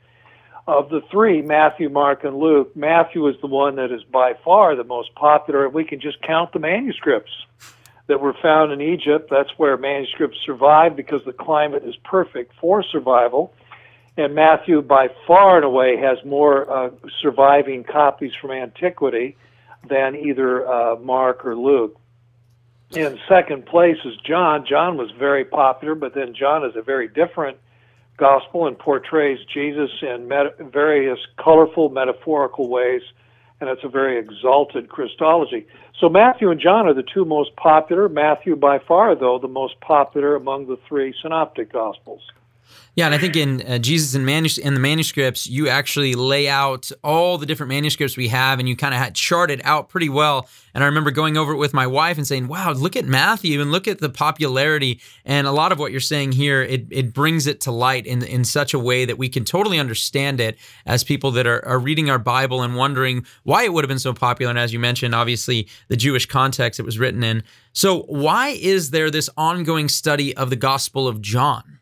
Of 0.67 0.91
the 0.91 1.01
three, 1.11 1.43
Matthew, 1.43 1.89
Mark, 1.89 2.23
and 2.25 2.37
Luke, 2.37 2.77
Matthew 2.77 3.27
is 3.29 3.35
the 3.41 3.49
one 3.49 3.77
that 3.77 3.91
is 3.91 4.05
by 4.05 4.35
far 4.45 4.77
the 4.77 4.85
most 4.85 5.15
popular. 5.15 5.67
If 5.67 5.73
we 5.73 5.85
can 5.85 6.01
just 6.01 6.23
count 6.23 6.53
the 6.53 6.61
manuscripts 6.61 7.33
that 8.07 8.21
were 8.21 8.35
found 8.43 8.73
in 8.73 8.81
Egypt. 8.81 9.29
That's 9.31 9.51
where 9.57 9.77
manuscripts 9.77 10.39
survive 10.45 10.97
because 10.97 11.23
the 11.25 11.33
climate 11.33 11.85
is 11.85 11.95
perfect 12.05 12.53
for 12.61 12.83
survival. 12.83 13.55
And 14.17 14.35
Matthew, 14.35 14.83
by 14.83 15.09
far 15.27 15.57
and 15.57 15.65
away, 15.65 15.97
has 15.97 16.19
more 16.25 16.71
uh, 16.71 16.91
surviving 17.23 17.85
copies 17.85 18.33
from 18.41 18.51
antiquity 18.51 19.37
than 19.89 20.17
either 20.17 20.69
uh, 20.69 20.97
Mark 20.97 21.47
or 21.47 21.57
Luke. 21.57 21.99
In 22.91 23.19
second 23.27 23.65
place 23.65 23.97
is 24.05 24.15
John. 24.27 24.67
John 24.69 24.99
was 24.99 25.11
very 25.19 25.47
popular, 25.47 25.95
but 25.95 26.15
then 26.15 26.35
John 26.35 26.67
is 26.67 26.77
a 26.77 26.83
very 26.83 27.09
different 27.09 27.57
gospel 28.23 28.69
and 28.69 28.79
portrays 28.79 29.39
Jesus 29.53 29.91
in 30.01 30.29
met- 30.29 30.57
various 30.73 31.19
colorful, 31.43 31.89
metaphorical 31.89 32.69
ways 32.69 33.03
and 33.63 33.71
it's 33.71 33.85
a 33.85 33.89
very 33.89 34.19
exalted 34.19 34.89
Christology. 34.89 35.69
So 36.01 36.09
Matthew 36.09 36.51
and 36.51 36.61
John 36.61 36.89
are 36.89 36.95
the 36.95 37.05
two 37.15 37.25
most 37.25 37.55
popular. 37.55 38.09
Matthew, 38.09 38.57
by 38.57 38.81
far, 38.81 39.15
though, 39.15 39.39
the 39.39 39.47
most 39.47 39.81
popular 39.81 40.35
among 40.35 40.67
the 40.67 40.77
three 40.89 41.15
synoptic 41.23 41.73
gospels. 41.73 42.23
Yeah, 42.95 43.07
and 43.07 43.15
I 43.15 43.19
think 43.19 43.37
in 43.37 43.63
uh, 43.63 43.79
Jesus 43.79 44.15
in, 44.15 44.27
manus- 44.27 44.59
in 44.59 44.75
the 44.75 44.81
manuscripts, 44.81 45.47
you 45.47 45.67
actually 45.69 46.15
lay 46.15 46.47
out 46.47 46.93
all 47.03 47.39
the 47.39 47.47
different 47.47 47.69
manuscripts 47.71 48.19
we 48.19 48.29
have, 48.29 48.59
and 48.59 48.69
you 48.69 48.77
kind 48.77 48.93
of 48.93 49.01
had 49.01 49.15
charted 49.15 49.63
out 49.65 49.89
pretty 49.89 50.11
well. 50.11 50.47
And 50.75 50.85
I 50.85 50.87
remember 50.87 51.11
going 51.11 51.39
over 51.39 51.53
it 51.53 51.57
with 51.57 51.73
my 51.73 51.87
wife 51.87 52.19
and 52.19 52.27
saying, 52.27 52.49
"Wow, 52.49 52.73
look 52.73 52.95
at 52.95 53.07
Matthew 53.07 53.63
and 53.63 53.73
look 53.73 53.89
at 53.89 54.01
the 54.01 54.11
popularity." 54.11 55.01
And 55.25 55.47
a 55.47 55.53
lot 55.53 55.73
of 55.73 55.79
what 55.79 55.91
you're 55.91 56.01
saying 56.03 56.33
here, 56.33 56.63
it 56.63 56.87
it 56.91 57.15
brings 57.15 57.47
it 57.47 57.63
to 57.63 57.71
light 57.71 58.05
in 58.05 58.23
in 58.25 58.45
such 58.45 58.75
a 58.75 58.79
way 58.79 59.07
that 59.07 59.17
we 59.17 59.31
can 59.31 59.47
totally 59.47 59.79
understand 59.79 60.39
it 60.39 60.59
as 60.85 61.03
people 61.03 61.31
that 61.31 61.47
are, 61.47 61.65
are 61.67 61.79
reading 61.79 62.11
our 62.11 62.19
Bible 62.19 62.61
and 62.61 62.77
wondering 62.77 63.25
why 63.45 63.65
it 63.65 63.73
would 63.73 63.85
have 63.85 63.89
been 63.89 63.99
so 63.99 64.13
popular. 64.13 64.51
And 64.51 64.59
as 64.59 64.71
you 64.71 64.79
mentioned, 64.79 65.15
obviously 65.15 65.67
the 65.89 65.97
Jewish 65.97 66.27
context 66.27 66.79
it 66.79 66.85
was 66.85 66.99
written 66.99 67.23
in. 67.23 67.43
So 67.73 68.03
why 68.03 68.49
is 68.51 68.91
there 68.91 69.11
this 69.11 69.31
ongoing 69.39 69.89
study 69.89 70.37
of 70.37 70.51
the 70.51 70.57
Gospel 70.57 71.09
of 71.09 71.23
John? 71.23 71.79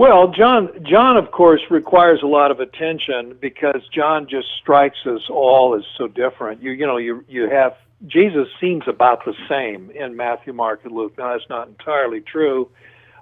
Well, 0.00 0.28
John, 0.28 0.70
John, 0.82 1.18
of 1.18 1.30
course, 1.30 1.60
requires 1.68 2.20
a 2.22 2.26
lot 2.26 2.50
of 2.50 2.58
attention 2.58 3.36
because 3.38 3.82
John 3.92 4.26
just 4.26 4.48
strikes 4.58 4.96
us 5.04 5.20
all 5.28 5.76
as 5.76 5.82
so 5.98 6.08
different. 6.08 6.62
You, 6.62 6.70
you 6.70 6.86
know, 6.86 6.96
you 6.96 7.22
you 7.28 7.50
have 7.50 7.74
Jesus 8.06 8.48
seems 8.58 8.84
about 8.88 9.26
the 9.26 9.34
same 9.46 9.90
in 9.90 10.16
Matthew, 10.16 10.54
Mark, 10.54 10.80
and 10.84 10.94
Luke. 10.94 11.18
Now, 11.18 11.34
that's 11.34 11.50
not 11.50 11.68
entirely 11.68 12.22
true. 12.22 12.70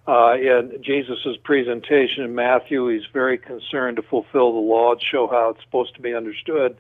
Uh, 0.07 0.35
in 0.35 0.81
Jesus' 0.81 1.37
presentation 1.43 2.23
in 2.23 2.37
Matthew, 2.37 2.87
he's 2.87 3.09
very 3.13 3.39
concerned 3.39 3.97
to 3.97 4.03
fulfill 4.03 4.53
the 4.53 4.61
law 4.61 4.93
and 4.93 5.03
show 5.03 5.27
how 5.27 5.49
it's 5.49 5.65
supposed 5.65 5.97
to 5.97 6.01
be 6.01 6.15
understood. 6.15 6.79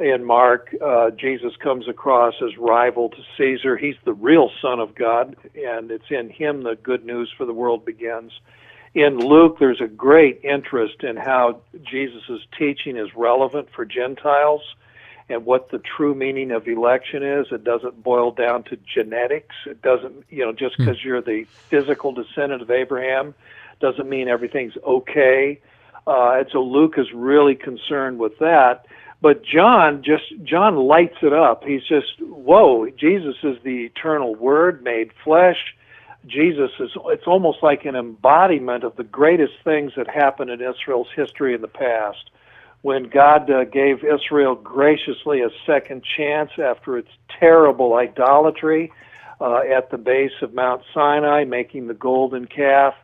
In 0.00 0.24
Mark, 0.24 0.74
uh, 0.82 1.10
Jesus 1.10 1.52
comes 1.62 1.86
across 1.86 2.32
as 2.42 2.56
rival 2.56 3.10
to 3.10 3.18
Caesar. 3.36 3.76
He's 3.76 3.96
the 4.06 4.14
real 4.14 4.50
Son 4.62 4.80
of 4.80 4.94
God, 4.94 5.36
and 5.54 5.90
it's 5.90 6.10
in 6.10 6.30
him 6.30 6.62
the 6.62 6.76
good 6.82 7.04
news 7.04 7.30
for 7.36 7.44
the 7.44 7.52
world 7.52 7.84
begins 7.84 8.32
in 8.94 9.18
Luke, 9.18 9.56
there's 9.58 9.80
a 9.80 9.88
great 9.88 10.40
interest 10.44 11.02
in 11.02 11.16
how 11.16 11.60
Jesus' 11.82 12.40
teaching 12.56 12.96
is 12.96 13.08
relevant 13.16 13.68
for 13.74 13.84
Gentiles 13.84 14.62
and 15.28 15.44
what 15.44 15.70
the 15.70 15.78
true 15.78 16.14
meaning 16.14 16.52
of 16.52 16.68
election 16.68 17.22
is. 17.22 17.46
It 17.50 17.64
doesn't 17.64 18.02
boil 18.04 18.30
down 18.30 18.62
to 18.64 18.76
genetics. 18.76 19.54
It 19.66 19.82
doesn't, 19.82 20.24
you 20.30 20.44
know, 20.44 20.52
just 20.52 20.76
because 20.78 21.00
hmm. 21.00 21.08
you're 21.08 21.22
the 21.22 21.44
physical 21.68 22.12
descendant 22.12 22.62
of 22.62 22.70
Abraham 22.70 23.34
doesn't 23.80 24.08
mean 24.08 24.28
everything's 24.28 24.76
okay. 24.86 25.60
Uh, 26.06 26.36
and 26.38 26.46
so 26.52 26.62
Luke 26.62 26.94
is 26.96 27.06
really 27.12 27.56
concerned 27.56 28.18
with 28.18 28.38
that. 28.38 28.86
But 29.20 29.42
John 29.42 30.02
just 30.02 30.24
John 30.44 30.76
lights 30.76 31.16
it 31.22 31.32
up. 31.32 31.64
He's 31.64 31.82
just 31.84 32.20
whoa! 32.20 32.90
Jesus 32.90 33.36
is 33.42 33.56
the 33.64 33.86
eternal 33.86 34.34
Word 34.34 34.84
made 34.84 35.12
flesh 35.24 35.56
Jesus 36.26 36.70
is 36.80 36.90
it's 37.06 37.26
almost 37.26 37.58
like 37.62 37.84
an 37.84 37.96
embodiment 37.96 38.84
of 38.84 38.96
the 38.96 39.04
greatest 39.04 39.52
things 39.62 39.92
that 39.96 40.08
happened 40.08 40.50
in 40.50 40.60
Israel's 40.60 41.08
history 41.14 41.54
in 41.54 41.60
the 41.60 41.68
past. 41.68 42.30
When 42.82 43.04
God 43.04 43.50
uh, 43.50 43.64
gave 43.64 44.04
Israel 44.04 44.54
graciously 44.54 45.40
a 45.40 45.48
second 45.66 46.02
chance 46.16 46.50
after 46.58 46.98
its 46.98 47.08
terrible 47.40 47.94
idolatry 47.94 48.92
uh, 49.40 49.60
at 49.60 49.90
the 49.90 49.98
base 49.98 50.32
of 50.42 50.54
Mount 50.54 50.82
Sinai, 50.92 51.44
making 51.44 51.86
the 51.86 51.94
golden 51.94 52.46
calf, 52.46 52.94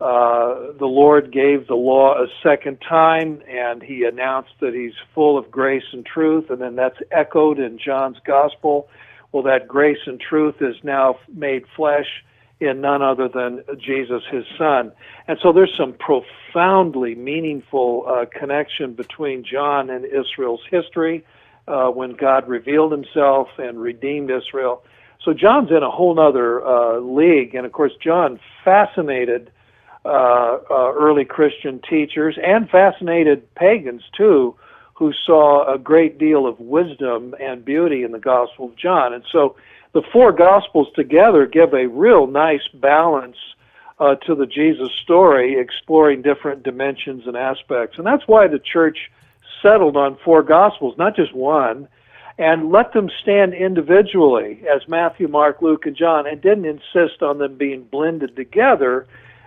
uh, 0.00 0.72
the 0.78 0.86
Lord 0.86 1.32
gave 1.32 1.66
the 1.66 1.74
law 1.74 2.14
a 2.14 2.26
second 2.42 2.78
time, 2.88 3.42
and 3.48 3.82
He 3.82 4.04
announced 4.04 4.52
that 4.60 4.74
He's 4.74 4.94
full 5.14 5.36
of 5.36 5.50
grace 5.50 5.84
and 5.92 6.06
truth, 6.06 6.50
and 6.50 6.60
then 6.60 6.76
that's 6.76 6.98
echoed 7.10 7.58
in 7.58 7.78
John's 7.78 8.18
Gospel. 8.24 8.88
Well, 9.32 9.42
that 9.42 9.68
grace 9.68 9.98
and 10.06 10.20
truth 10.20 10.56
is 10.60 10.76
now 10.82 11.16
made 11.34 11.64
flesh 11.76 12.06
in 12.60 12.80
none 12.80 13.02
other 13.02 13.28
than 13.28 13.62
Jesus, 13.78 14.22
his 14.30 14.44
son. 14.56 14.92
And 15.28 15.38
so 15.42 15.52
there's 15.52 15.74
some 15.76 15.94
profoundly 15.94 17.14
meaningful 17.14 18.04
uh, 18.08 18.24
connection 18.36 18.94
between 18.94 19.44
John 19.44 19.90
and 19.90 20.04
Israel's 20.04 20.62
history 20.70 21.24
uh, 21.68 21.88
when 21.88 22.14
God 22.14 22.48
revealed 22.48 22.92
himself 22.92 23.48
and 23.58 23.80
redeemed 23.80 24.30
Israel. 24.30 24.82
So 25.24 25.32
John's 25.34 25.70
in 25.70 25.82
a 25.82 25.90
whole 25.90 26.18
other 26.18 26.66
uh, 26.66 26.98
league. 26.98 27.54
And 27.54 27.66
of 27.66 27.72
course, 27.72 27.92
John 28.02 28.40
fascinated 28.64 29.50
uh, 30.04 30.58
uh, 30.70 30.92
early 30.94 31.24
Christian 31.24 31.80
teachers 31.88 32.38
and 32.42 32.68
fascinated 32.70 33.54
pagans 33.54 34.02
too, 34.16 34.54
who 34.94 35.12
saw 35.26 35.72
a 35.72 35.78
great 35.78 36.18
deal 36.18 36.46
of 36.46 36.58
wisdom 36.58 37.34
and 37.40 37.64
beauty 37.64 38.02
in 38.02 38.12
the 38.12 38.18
Gospel 38.18 38.66
of 38.66 38.76
John. 38.76 39.12
And 39.12 39.24
so 39.30 39.54
the 39.92 40.02
four 40.12 40.32
Gospels 40.32 40.88
together 40.94 41.46
give 41.46 41.72
a 41.72 41.86
real 41.88 42.26
nice 42.26 42.66
balance 42.74 43.36
uh, 43.98 44.14
to 44.26 44.34
the 44.34 44.46
Jesus 44.46 44.90
story, 45.02 45.58
exploring 45.58 46.22
different 46.22 46.62
dimensions 46.62 47.26
and 47.26 47.36
aspects. 47.36 47.98
And 47.98 48.06
that's 48.06 48.26
why 48.26 48.46
the 48.46 48.60
church 48.60 49.10
settled 49.62 49.96
on 49.96 50.18
four 50.24 50.42
Gospels, 50.42 50.96
not 50.98 51.16
just 51.16 51.34
one, 51.34 51.88
and 52.38 52.70
let 52.70 52.92
them 52.92 53.10
stand 53.20 53.54
individually 53.54 54.62
as 54.72 54.86
Matthew, 54.86 55.26
Mark, 55.26 55.60
Luke, 55.60 55.86
and 55.86 55.96
John, 55.96 56.26
and 56.26 56.40
didn't 56.40 56.66
insist 56.66 57.22
on 57.22 57.38
them 57.38 57.56
being 57.56 57.82
blended 57.82 58.36
together 58.36 59.06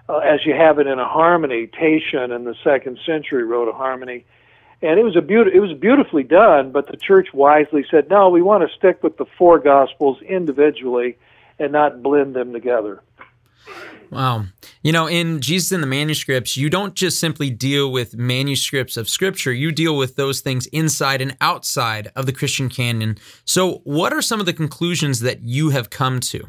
uh, 0.09 0.17
as 0.17 0.45
you 0.45 0.53
have 0.53 0.79
it 0.79 0.87
in 0.87 0.99
a 0.99 1.07
harmony. 1.07 1.67
Tatian 1.67 2.35
in 2.35 2.43
the 2.43 2.55
second 2.63 2.99
century 3.05 3.45
wrote 3.45 3.69
a 3.69 3.73
harmony 3.73 4.25
and 4.81 4.99
it 4.99 5.03
was 5.03 5.15
a 5.15 5.21
beautiful, 5.21 5.57
it 5.57 5.61
was 5.61 5.77
beautifully 5.77 6.23
done. 6.23 6.71
But 6.71 6.87
the 6.87 6.97
church 6.97 7.29
wisely 7.33 7.85
said, 7.89 8.09
no, 8.09 8.29
we 8.29 8.41
want 8.41 8.67
to 8.67 8.75
stick 8.75 9.03
with 9.03 9.17
the 9.17 9.25
four 9.37 9.59
gospels 9.59 10.21
individually 10.21 11.17
and 11.59 11.71
not 11.71 12.01
blend 12.01 12.35
them 12.35 12.53
together. 12.53 13.01
Wow. 14.09 14.45
You 14.83 14.91
know, 14.91 15.07
in 15.07 15.39
Jesus 15.39 15.71
in 15.71 15.79
the 15.79 15.87
manuscripts, 15.87 16.57
you 16.57 16.69
don't 16.69 16.95
just 16.95 17.17
simply 17.17 17.49
deal 17.49 17.89
with 17.89 18.17
manuscripts 18.17 18.97
of 18.97 19.07
scripture, 19.07 19.53
you 19.53 19.71
deal 19.71 19.95
with 19.95 20.17
those 20.17 20.41
things 20.41 20.65
inside 20.67 21.21
and 21.21 21.37
outside 21.39 22.11
of 22.15 22.25
the 22.25 22.33
Christian 22.33 22.67
canon. 22.67 23.17
So, 23.45 23.81
what 23.85 24.11
are 24.11 24.21
some 24.21 24.41
of 24.41 24.45
the 24.45 24.53
conclusions 24.53 25.21
that 25.21 25.43
you 25.43 25.69
have 25.69 25.89
come 25.89 26.19
to? 26.21 26.47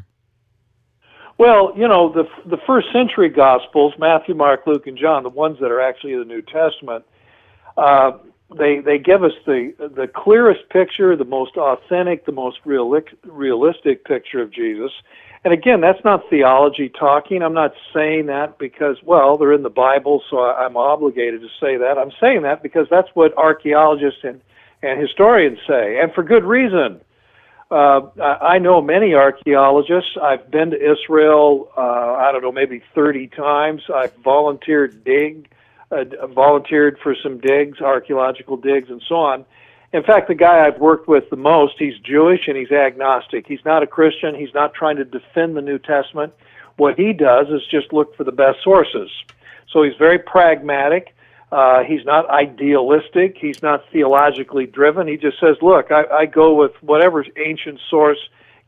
Well, 1.39 1.73
you 1.77 1.87
know, 1.87 2.13
the 2.13 2.25
the 2.49 2.59
first 2.67 2.89
century 2.93 3.29
gospels, 3.29 3.95
Matthew, 3.97 4.35
Mark, 4.35 4.67
Luke, 4.67 4.89
and 4.89 4.99
John, 4.99 5.23
the 5.23 5.29
ones 5.29 5.59
that 5.61 5.71
are 5.71 5.81
actually 5.81 6.17
the 6.17 6.25
New 6.25 6.43
Testament, 6.43 7.05
uh, 7.77 8.13
they 8.59 8.81
they 8.81 8.99
give 8.99 9.25
us 9.25 9.33
the 9.47 9.73
the 9.79 10.09
clearest 10.09 10.69
picture, 10.71 11.17
the 11.17 11.25
most 11.25 11.57
authentic, 11.57 12.27
the 12.27 12.33
most 12.33 12.59
realistic 12.65 13.19
realistic 13.25 14.05
picture 14.05 14.43
of 14.43 14.53
Jesus. 14.53 14.91
And 15.45 15.53
again, 15.53 15.81
that's 15.81 16.03
not 16.05 16.23
theology 16.31 16.89
talking. 16.89 17.43
I'm 17.43 17.55
not 17.55 17.75
saying 17.93 18.27
that 18.27 18.59
because 18.59 18.97
well, 19.03 19.37
they're 19.37 19.53
in 19.53 19.63
the 19.63 19.71
Bible, 19.71 20.23
so 20.31 20.39
I'm 20.41 20.77
obligated 20.77 21.41
to 21.41 21.49
say 21.61 21.77
that. 21.79 21.99
I'm 21.99 22.13
saying 22.21 22.43
that 22.43 22.63
because 22.63 22.87
that's 22.91 23.09
what 23.15 23.37
archaeologists 23.37 24.21
and 24.23 24.41
and 24.83 25.01
historians 25.01 25.59
say, 25.67 26.01
and 26.01 26.13
for 26.13 26.23
good 26.23 26.45
reason. 26.45 27.01
Uh, 27.71 28.11
I 28.21 28.59
know 28.59 28.83
many 28.83 29.15
archaeologists. 29.15 30.11
I've 30.21 30.51
been 30.51 30.73
to 30.73 30.77
Israel, 30.77 31.71
uh, 31.75 31.81
I 31.81 32.31
don't 32.31 32.43
know, 32.43 32.53
maybe 32.53 32.83
30 32.95 33.29
times. 33.29 33.81
I've 33.89 34.15
volunteered 34.17 35.05
dig, 35.05 35.49
uh, 35.93 36.27
volunteered 36.27 36.99
for 37.03 37.15
some 37.23 37.39
digs, 37.39 37.81
archaeological 37.81 38.57
digs, 38.57 38.89
and 38.91 39.03
so 39.09 39.17
on. 39.17 39.45
In 39.93 40.03
fact, 40.03 40.29
the 40.29 40.35
guy 40.35 40.67
I've 40.67 40.81
worked 40.81 41.07
with 41.07 41.29
the 41.29 41.37
most, 41.37 41.75
he's 41.79 41.99
Jewish 41.99 42.49
and 42.49 42.57
he's 42.57 42.73
agnostic. 42.73 43.47
He's 43.47 43.65
not 43.65 43.83
a 43.83 43.87
Christian. 43.87 44.35
He's 44.35 44.55
not 44.55 44.73
trying 44.73 44.97
to 44.97 45.05
defend 45.05 45.55
the 45.55 45.61
New 45.61 45.79
Testament. 45.79 46.33
What 46.79 46.99
he 46.99 47.13
does 47.13 47.49
is 47.49 47.61
just 47.71 47.93
look 47.93 48.17
for 48.17 48.25
the 48.25 48.33
best 48.33 48.59
sources. 48.65 49.11
So 49.71 49.83
he's 49.83 49.97
very 49.99 50.19
pragmatic. 50.19 51.15
Uh, 51.51 51.83
he's 51.85 52.07
not 52.07 52.29
idealistic. 52.31 53.37
He's 53.39 53.63
not 53.63 53.85
theologically 53.93 54.65
driven. 54.65 55.07
He 55.07 55.19
just 55.19 55.39
says, 55.39 55.57
look, 55.61 55.93
I, 55.93 56.05
I 56.05 56.27
go 56.27 56.55
with 56.55 56.73
whatever 56.81 57.27
ancient 57.37 57.79
source 57.91 58.19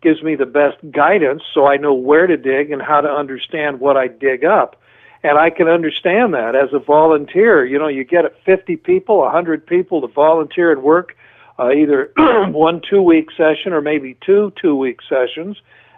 gives 0.03 0.23
me 0.23 0.35
the 0.35 0.45
best 0.45 0.77
guidance 0.91 1.43
so 1.55 1.67
I 1.67 1.79
know 1.79 1.95
where 1.95 2.27
to 2.27 2.37
dig 2.37 2.71
and 2.71 2.83
how 2.83 3.01
to 3.01 3.09
understand 3.09 3.81
what 3.81 3.97
I 3.97 4.09
dig 4.09 4.45
up. 4.45 4.79
And 5.25 5.39
I 5.39 5.51
can 5.51 5.67
understand 5.67 6.35
that 6.35 6.55
as 6.55 6.73
a 6.73 6.79
volunteer. 6.79 7.65
You 7.65 7.79
know, 7.79 7.89
you 7.89 8.05
get 8.05 8.25
50 8.45 8.77
people, 8.77 9.19
100 9.19 9.67
people 9.67 10.03
to 10.03 10.07
volunteer 10.07 10.71
and 10.71 10.83
work 10.83 11.17
uh, 11.59 11.71
either 11.71 12.13
one 12.17 12.81
two 12.89 13.03
week 13.03 13.31
session 13.37 13.73
or 13.73 13.81
maybe 13.81 14.17
two 14.25 14.53
two 14.61 14.77
week 14.77 15.01
sessions. 15.09 15.57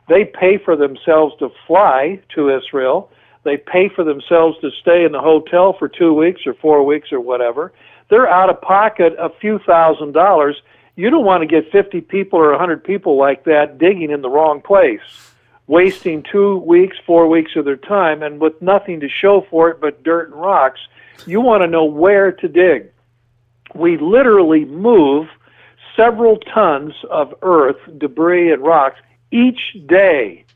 They 0.09 0.25
pay 0.25 0.59
for 0.59 0.76
themselves 0.76 1.35
to 1.38 1.50
fly 1.66 2.21
to 2.35 2.56
Israel. 2.56 3.11
They 3.42 3.56
pay 3.56 3.88
for 3.88 4.04
themselves 4.04 4.59
to 4.61 4.71
stay 4.80 5.04
in 5.04 5.12
the 5.12 5.21
hotel 5.21 5.75
for 5.78 5.88
two 5.88 6.12
weeks 6.12 6.42
or 6.47 6.54
four 6.54 6.85
weeks 6.85 7.12
or 7.12 7.21
whatever. 7.21 7.73
They're 8.09 8.28
out 8.28 8.50
of 8.50 8.61
pocket 8.61 9.14
a 9.18 9.30
few 9.40 9.59
thousand 9.61 10.12
dollars. 10.12 10.56
You 10.95 11.11
don't 11.11 11.25
want 11.25 11.42
to 11.42 11.47
get 11.47 11.71
50 11.71 12.00
people 12.02 12.38
or 12.38 12.50
100 12.50 12.83
people 12.83 13.18
like 13.18 13.45
that 13.45 13.78
digging 13.78 14.11
in 14.11 14.23
the 14.23 14.30
wrong 14.30 14.62
place, 14.62 15.35
wasting 15.66 16.23
two 16.23 16.58
weeks, 16.58 16.96
four 17.06 17.26
weeks 17.28 17.52
of 17.56 17.64
their 17.64 17.76
time, 17.76 18.23
and 18.23 18.40
with 18.40 18.61
nothing 18.62 19.00
to 19.00 19.08
show 19.08 19.46
for 19.50 19.70
it 19.70 19.80
but 19.80 20.02
dirt 20.02 20.30
and 20.30 20.40
rocks. 20.40 20.80
You 21.26 21.40
want 21.40 21.62
to 21.62 21.66
know 21.66 21.85
where 21.85 22.32
to 22.32 22.49
dig. 22.49 22.90
We 23.75 23.99
literally 23.99 24.64
move 24.64 25.28
several 25.96 26.37
tons 26.38 26.94
of 27.11 27.35
earth, 27.42 27.78
debris, 27.99 28.52
and 28.52 28.62
rocks 28.62 29.00
each 29.30 29.76
day 29.87 30.46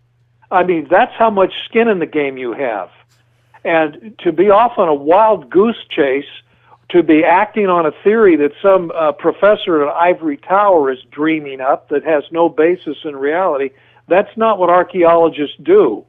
I 0.50 0.64
mean, 0.64 0.88
that's 0.90 1.14
how 1.14 1.30
much 1.30 1.52
skin 1.64 1.88
in 1.88 2.00
the 2.00 2.06
game 2.06 2.36
you 2.36 2.52
have. 2.52 2.90
And 3.64 4.18
to 4.24 4.32
be 4.32 4.50
off 4.50 4.78
on 4.78 4.88
a 4.88 4.94
wild 4.94 5.50
goose 5.50 5.84
chase, 5.88 6.24
to 6.88 7.02
be 7.02 7.24
acting 7.24 7.66
on 7.66 7.86
a 7.86 7.92
theory 8.02 8.34
that 8.36 8.52
some 8.60 8.90
uh, 8.90 9.12
professor 9.12 9.86
at 9.86 9.94
Ivory 9.94 10.38
Tower 10.38 10.90
is 10.90 10.98
dreaming 11.10 11.60
up 11.60 11.88
that 11.90 12.04
has 12.04 12.24
no 12.32 12.48
basis 12.48 12.96
in 13.04 13.14
reality, 13.14 13.70
that's 14.10 14.36
not 14.36 14.58
what 14.58 14.68
archaeologists 14.68 15.56
do. 15.62 16.04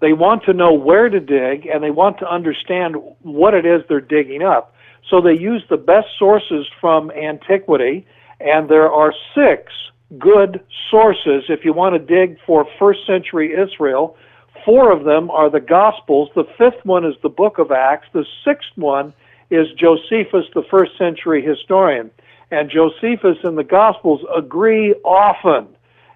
They 0.00 0.12
want 0.12 0.44
to 0.44 0.52
know 0.52 0.72
where 0.72 1.08
to 1.08 1.20
dig 1.20 1.66
and 1.66 1.82
they 1.82 1.90
want 1.90 2.18
to 2.18 2.28
understand 2.30 2.96
what 3.22 3.54
it 3.54 3.64
is 3.64 3.82
they're 3.88 4.00
digging 4.00 4.42
up. 4.42 4.74
So 5.08 5.20
they 5.20 5.38
use 5.38 5.62
the 5.70 5.76
best 5.76 6.08
sources 6.18 6.66
from 6.80 7.10
antiquity, 7.10 8.06
and 8.40 8.68
there 8.68 8.92
are 8.92 9.12
six 9.34 9.72
good 10.18 10.60
sources 10.90 11.44
if 11.48 11.64
you 11.64 11.72
want 11.72 11.94
to 11.94 11.98
dig 11.98 12.38
for 12.46 12.66
first 12.78 13.06
century 13.06 13.54
Israel. 13.54 14.16
Four 14.64 14.92
of 14.92 15.04
them 15.04 15.30
are 15.30 15.48
the 15.48 15.60
Gospels. 15.60 16.28
The 16.34 16.46
fifth 16.58 16.84
one 16.84 17.04
is 17.04 17.14
the 17.22 17.28
book 17.28 17.58
of 17.58 17.70
Acts. 17.72 18.08
The 18.12 18.26
sixth 18.44 18.76
one 18.76 19.14
is 19.50 19.66
Josephus, 19.78 20.44
the 20.54 20.64
first 20.70 20.98
century 20.98 21.42
historian. 21.42 22.10
And 22.50 22.70
Josephus 22.70 23.38
and 23.44 23.56
the 23.56 23.64
Gospels 23.64 24.20
agree 24.36 24.94
often 25.04 25.68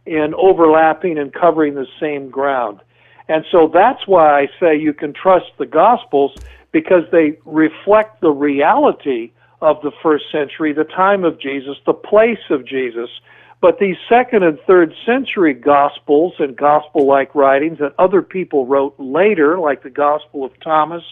in 0.06 0.34
overlapping 0.34 1.18
and 1.18 1.32
covering 1.32 1.74
the 1.74 1.86
same 2.00 2.30
ground. 2.30 2.80
And 3.28 3.44
so 3.50 3.70
that's 3.72 4.06
why 4.06 4.40
I 4.40 4.48
say 4.60 4.78
you 4.78 4.92
can 4.92 5.12
trust 5.12 5.46
the 5.58 5.66
Gospels 5.66 6.34
because 6.72 7.04
they 7.12 7.38
reflect 7.44 8.20
the 8.20 8.30
reality 8.30 9.32
of 9.60 9.80
the 9.82 9.92
first 10.02 10.24
century, 10.32 10.72
the 10.72 10.84
time 10.84 11.24
of 11.24 11.40
Jesus, 11.40 11.76
the 11.86 11.94
place 11.94 12.50
of 12.50 12.66
Jesus, 12.66 13.08
but 13.60 13.78
these 13.78 13.96
second 14.08 14.42
and 14.42 14.58
third 14.66 14.92
century 15.06 15.54
gospels 15.54 16.34
and 16.40 16.56
gospel 16.56 17.06
like 17.06 17.32
writings 17.32 17.78
that 17.78 17.94
other 17.96 18.20
people 18.20 18.66
wrote 18.66 18.96
later, 18.98 19.56
like 19.56 19.84
the 19.84 19.90
Gospel 19.90 20.44
of 20.44 20.50
Thomas, 20.58 21.04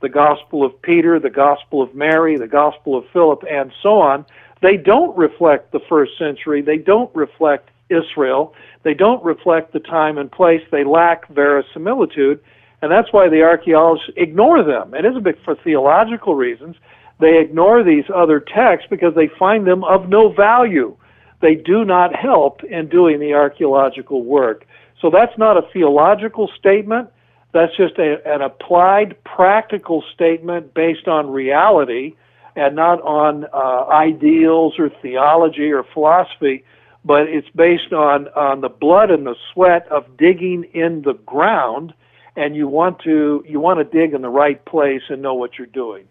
the 0.00 0.08
Gospel 0.08 0.64
of 0.64 0.80
Peter, 0.80 1.20
the 1.20 1.28
Gospel 1.28 1.82
of 1.82 1.94
Mary, 1.94 2.38
the 2.38 2.48
Gospel 2.48 2.96
of 2.96 3.04
Philip, 3.12 3.44
and 3.50 3.70
so 3.82 4.00
on, 4.00 4.24
they 4.62 4.78
don't 4.78 5.14
reflect 5.14 5.72
the 5.72 5.80
first 5.90 6.16
century. 6.18 6.62
They 6.62 6.78
don't 6.78 7.14
reflect 7.14 7.68
Israel. 7.90 8.54
They 8.82 8.94
don't 8.94 9.22
reflect 9.22 9.72
the 9.72 9.80
time 9.80 10.18
and 10.18 10.30
place. 10.30 10.62
They 10.70 10.84
lack 10.84 11.28
verisimilitude. 11.28 12.40
And 12.82 12.90
that's 12.90 13.12
why 13.12 13.28
the 13.28 13.42
archaeologists 13.42 14.12
ignore 14.16 14.62
them. 14.62 14.94
It 14.94 15.04
isn't 15.04 15.44
for 15.44 15.54
theological 15.56 16.34
reasons. 16.34 16.76
They 17.18 17.38
ignore 17.38 17.82
these 17.82 18.04
other 18.14 18.40
texts 18.40 18.88
because 18.88 19.14
they 19.14 19.28
find 19.38 19.66
them 19.66 19.84
of 19.84 20.08
no 20.08 20.32
value 20.32 20.96
they 21.40 21.54
do 21.54 21.84
not 21.84 22.14
help 22.14 22.62
in 22.64 22.88
doing 22.88 23.18
the 23.18 23.34
archaeological 23.34 24.22
work. 24.22 24.66
So 25.00 25.10
that's 25.10 25.36
not 25.38 25.56
a 25.56 25.62
theological 25.72 26.50
statement. 26.58 27.08
That's 27.52 27.74
just 27.76 27.98
a, 27.98 28.20
an 28.26 28.42
applied 28.42 29.16
practical 29.24 30.04
statement 30.14 30.74
based 30.74 31.08
on 31.08 31.30
reality 31.30 32.14
and 32.54 32.76
not 32.76 33.00
on 33.02 33.46
uh, 33.52 33.86
ideals 33.90 34.78
or 34.78 34.90
theology 35.02 35.72
or 35.72 35.82
philosophy, 35.82 36.64
but 37.04 37.28
it's 37.28 37.48
based 37.54 37.92
on, 37.92 38.28
on 38.28 38.60
the 38.60 38.68
blood 38.68 39.10
and 39.10 39.26
the 39.26 39.36
sweat 39.52 39.86
of 39.88 40.16
digging 40.16 40.64
in 40.74 41.02
the 41.02 41.14
ground 41.14 41.94
and 42.36 42.54
you 42.54 42.68
want 42.68 43.00
to 43.00 43.44
you 43.46 43.60
want 43.60 43.78
to 43.78 43.84
dig 43.84 44.14
in 44.14 44.22
the 44.22 44.28
right 44.28 44.64
place 44.64 45.02
and 45.08 45.20
know 45.20 45.34
what 45.34 45.58
you're 45.58 45.66
doing. 45.66 46.06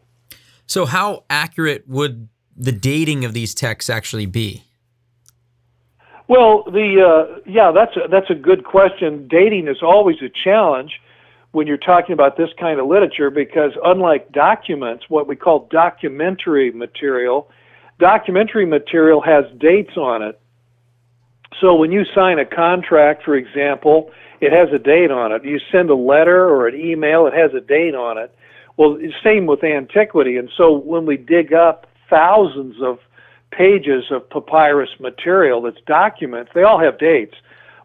So 0.68 0.86
how 0.86 1.24
accurate 1.30 1.88
would 1.88 2.30
the 2.56 2.72
dating 2.72 3.26
of 3.26 3.34
these 3.34 3.56
texts 3.56 3.90
actually 3.90 4.26
be? 4.26 4.64
Well, 6.28 6.64
the 6.66 7.02
uh, 7.02 7.40
yeah, 7.46 7.72
that's 7.72 7.96
a, 7.98 8.08
that's 8.08 8.30
a 8.30 8.36
good 8.36 8.64
question. 8.64 9.28
Dating 9.28 9.68
is 9.68 9.82
always 9.82 10.18
a 10.22 10.30
challenge 10.30 10.92
when 11.52 11.66
you're 11.66 11.78
talking 11.78 12.14
about 12.14 12.38
this 12.38 12.50
kind 12.60 12.80
of 12.80 12.86
literature 12.86 13.32
because 13.32 13.72
unlike 13.84 14.32
documents, 14.32 15.06
what 15.10 15.28
we 15.28 15.36
call 15.36 15.68
documentary 15.72 16.72
material, 16.72 17.50
documentary 17.98 18.68
material 18.68 19.22
has 19.22 19.46
dates 19.58 19.98
on 19.98 20.22
it. 20.22 20.40
So 21.60 21.76
when 21.76 21.92
you 21.92 22.06
sign 22.16 22.40
a 22.40 22.46
contract, 22.46 23.24
for 23.24 23.36
example, 23.36 24.12
it 24.40 24.52
has 24.52 24.70
a 24.74 24.80
date 24.80 25.12
on 25.12 25.32
it. 25.32 25.44
You 25.44 25.60
send 25.72 25.90
a 25.90 25.96
letter 25.96 26.48
or 26.48 26.68
an 26.68 26.80
email, 26.80 27.28
it 27.28 27.34
has 27.34 27.54
a 27.54 27.62
date 27.62 27.96
on 27.96 28.18
it. 28.18 28.34
Well, 28.78 28.98
same 29.24 29.46
with 29.46 29.64
antiquity. 29.64 30.38
And 30.38 30.50
so 30.56 30.72
when 30.72 31.06
we 31.06 31.18
dig 31.18 31.54
up 31.54 31.88
thousands 32.10 32.82
of 32.82 33.00
pages 33.52 34.06
of 34.12 34.30
papyrus 34.30 34.92
material 35.00 35.62
that's 35.62 35.82
documents, 35.86 36.52
they 36.54 36.64
all 36.64 36.80
have 36.80 36.98
dates. 36.98 37.36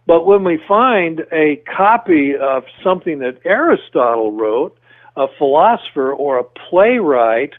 But 0.07 0.27
when 0.27 0.44
we 0.44 0.59
find 0.68 1.24
a 1.33 1.57
copy 1.77 2.37
of 2.37 2.64
something 2.83 3.18
that 3.20 3.40
Aristotle 3.44 4.33
wrote, 4.33 4.79
a 5.16 5.27
philosopher 5.38 6.12
or 6.12 6.38
a 6.38 6.44
playwright, 6.44 7.55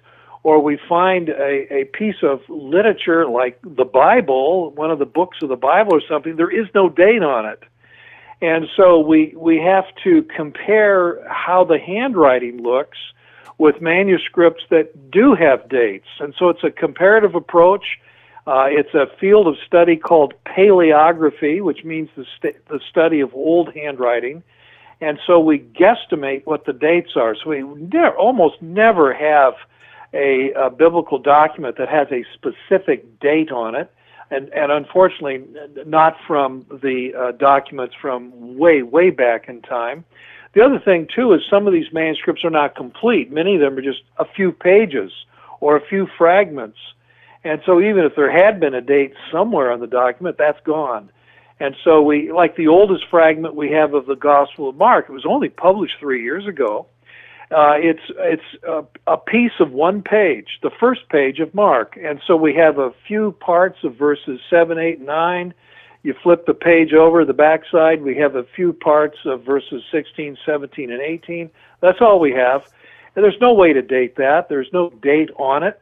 or 0.46 0.60
we 0.60 0.78
find 0.88 1.30
a, 1.30 1.74
a 1.74 1.86
piece 1.86 2.22
of 2.22 2.40
literature 2.50 3.28
like 3.28 3.60
the 3.64 3.84
Bible, 3.84 4.70
one 4.74 4.92
of 4.92 5.00
the 5.00 5.06
books 5.06 5.38
of 5.42 5.50
the 5.50 5.56
Bible 5.56 5.96
or 5.96 6.02
something, 6.08 6.36
there 6.36 6.52
is 6.52 6.68
no 6.76 6.88
date 6.88 7.24
on 7.24 7.48
it. 7.48 7.64
And 8.44 8.68
so 8.78 9.00
we, 9.00 9.34
we 9.36 9.58
have 9.58 9.86
to 10.04 10.22
compare 10.22 11.28
how 11.28 11.64
the 11.64 11.80
handwriting 11.80 12.62
looks 12.62 13.00
with 13.58 13.82
manuscripts 13.82 14.62
that 14.70 15.10
do 15.10 15.34
have 15.34 15.68
dates. 15.68 16.06
And 16.20 16.36
so 16.38 16.50
it's 16.50 16.64
a 16.64 16.70
comparative 16.70 17.34
approach. 17.34 17.98
Uh, 18.46 18.68
it's 18.70 18.94
a 18.94 19.08
field 19.20 19.48
of 19.48 19.56
study 19.66 19.98
called 19.98 20.36
paleography, 20.46 21.60
which 21.60 21.84
means 21.84 22.10
the, 22.16 22.26
st- 22.38 22.64
the 22.68 22.80
study 22.88 23.20
of 23.20 23.34
old 23.34 23.74
handwriting. 23.74 24.44
And 25.02 25.18
so 25.26 25.40
we 25.40 25.58
guesstimate 25.58 26.46
what 26.46 26.66
the 26.66 26.74
dates 26.74 27.14
are. 27.16 27.36
So 27.36 27.50
we 27.50 27.64
ne- 27.64 28.10
almost 28.16 28.62
never 28.62 29.12
have 29.12 29.56
a, 30.16 30.52
a, 30.54 30.70
biblical 30.70 31.20
document 31.20 31.78
that 31.78 31.90
has 31.90 32.08
a 32.12 32.24
specific 32.34 33.20
date 33.20 33.52
on 33.52 33.76
it. 33.76 33.92
And, 34.32 34.50
and 34.50 34.72
unfortunately, 34.72 35.44
not 35.86 36.16
from 36.26 36.66
the 36.70 37.14
uh, 37.14 37.32
documents 37.34 37.94
from 38.02 38.58
way, 38.58 38.82
way 38.82 39.12
back 39.12 39.48
in 39.48 39.62
time. 39.62 40.04
The 40.54 40.62
other 40.62 40.80
thing, 40.80 41.08
too, 41.14 41.34
is 41.34 41.42
some 41.50 41.68
of 41.68 41.74
these 41.74 41.92
manuscripts 41.94 42.44
are 42.44 42.50
not 42.50 42.76
complete. 42.76 43.32
Many 43.32 43.56
of 43.56 43.62
them 43.62 43.78
are 43.78 43.82
just 43.82 44.02
a 44.18 44.26
few 44.26 44.52
pages 44.52 45.12
or 45.60 45.76
a 45.76 45.86
few 45.88 46.08
fragments. 46.18 46.78
And 47.44 47.62
so 47.66 47.80
even 47.80 48.04
if 48.04 48.16
there 48.16 48.32
had 48.32 48.60
been 48.60 48.74
a 48.74 48.82
date 48.82 49.14
somewhere 49.32 49.72
on 49.72 49.80
the 49.80 49.88
document, 49.88 50.38
that's 50.40 50.60
gone. 50.66 51.12
And 51.60 51.76
so 51.84 52.02
we, 52.02 52.32
like 52.32 52.56
the 52.56 52.68
oldest 52.68 53.06
fragment 53.10 53.56
we 53.56 53.72
have 53.72 53.94
of 53.94 54.08
the 54.08 54.16
Gospel 54.16 54.70
of 54.70 54.76
Mark, 54.76 55.06
it 55.08 55.14
was 55.14 55.26
only 55.26 55.50
published 55.50 55.96
three 56.00 56.24
years 56.24 56.48
ago. 56.48 56.88
Uh, 57.52 57.76
it's 57.78 58.02
it's 58.18 58.64
a, 58.68 58.84
a 59.06 59.18
piece 59.18 59.52
of 59.60 59.72
one 59.72 60.02
page, 60.02 60.60
the 60.64 60.72
first 60.80 61.08
page 61.10 61.40
of 61.40 61.54
Mark, 61.54 61.98
and 62.02 62.20
so 62.26 62.36
we 62.36 62.56
have 62.56 62.80
a 62.80 62.92
few 63.08 63.34
parts 63.34 63.78
of 63.84 63.96
verses 63.96 64.40
seven, 64.50 64.80
eight, 64.80 65.00
nine, 65.00 65.54
You 66.06 66.14
flip 66.22 66.46
the 66.46 66.54
page 66.54 66.94
over, 66.94 67.26
the 67.26 67.34
backside, 67.34 68.04
we 68.04 68.16
have 68.18 68.36
a 68.36 68.44
few 68.56 68.74
parts 68.74 69.18
of 69.26 69.44
verses 69.44 69.82
16, 69.92 70.38
17, 70.46 70.92
and 70.92 71.02
18. 71.02 71.50
That's 71.82 71.98
all 72.00 72.20
we 72.20 72.32
have. 72.32 72.62
And 73.16 73.24
there's 73.26 73.42
no 73.42 73.54
way 73.54 73.74
to 73.74 73.82
date 73.82 74.16
that. 74.18 74.48
There's 74.48 74.70
no 74.72 74.92
date 74.92 75.32
on 75.38 75.64
it. 75.64 75.82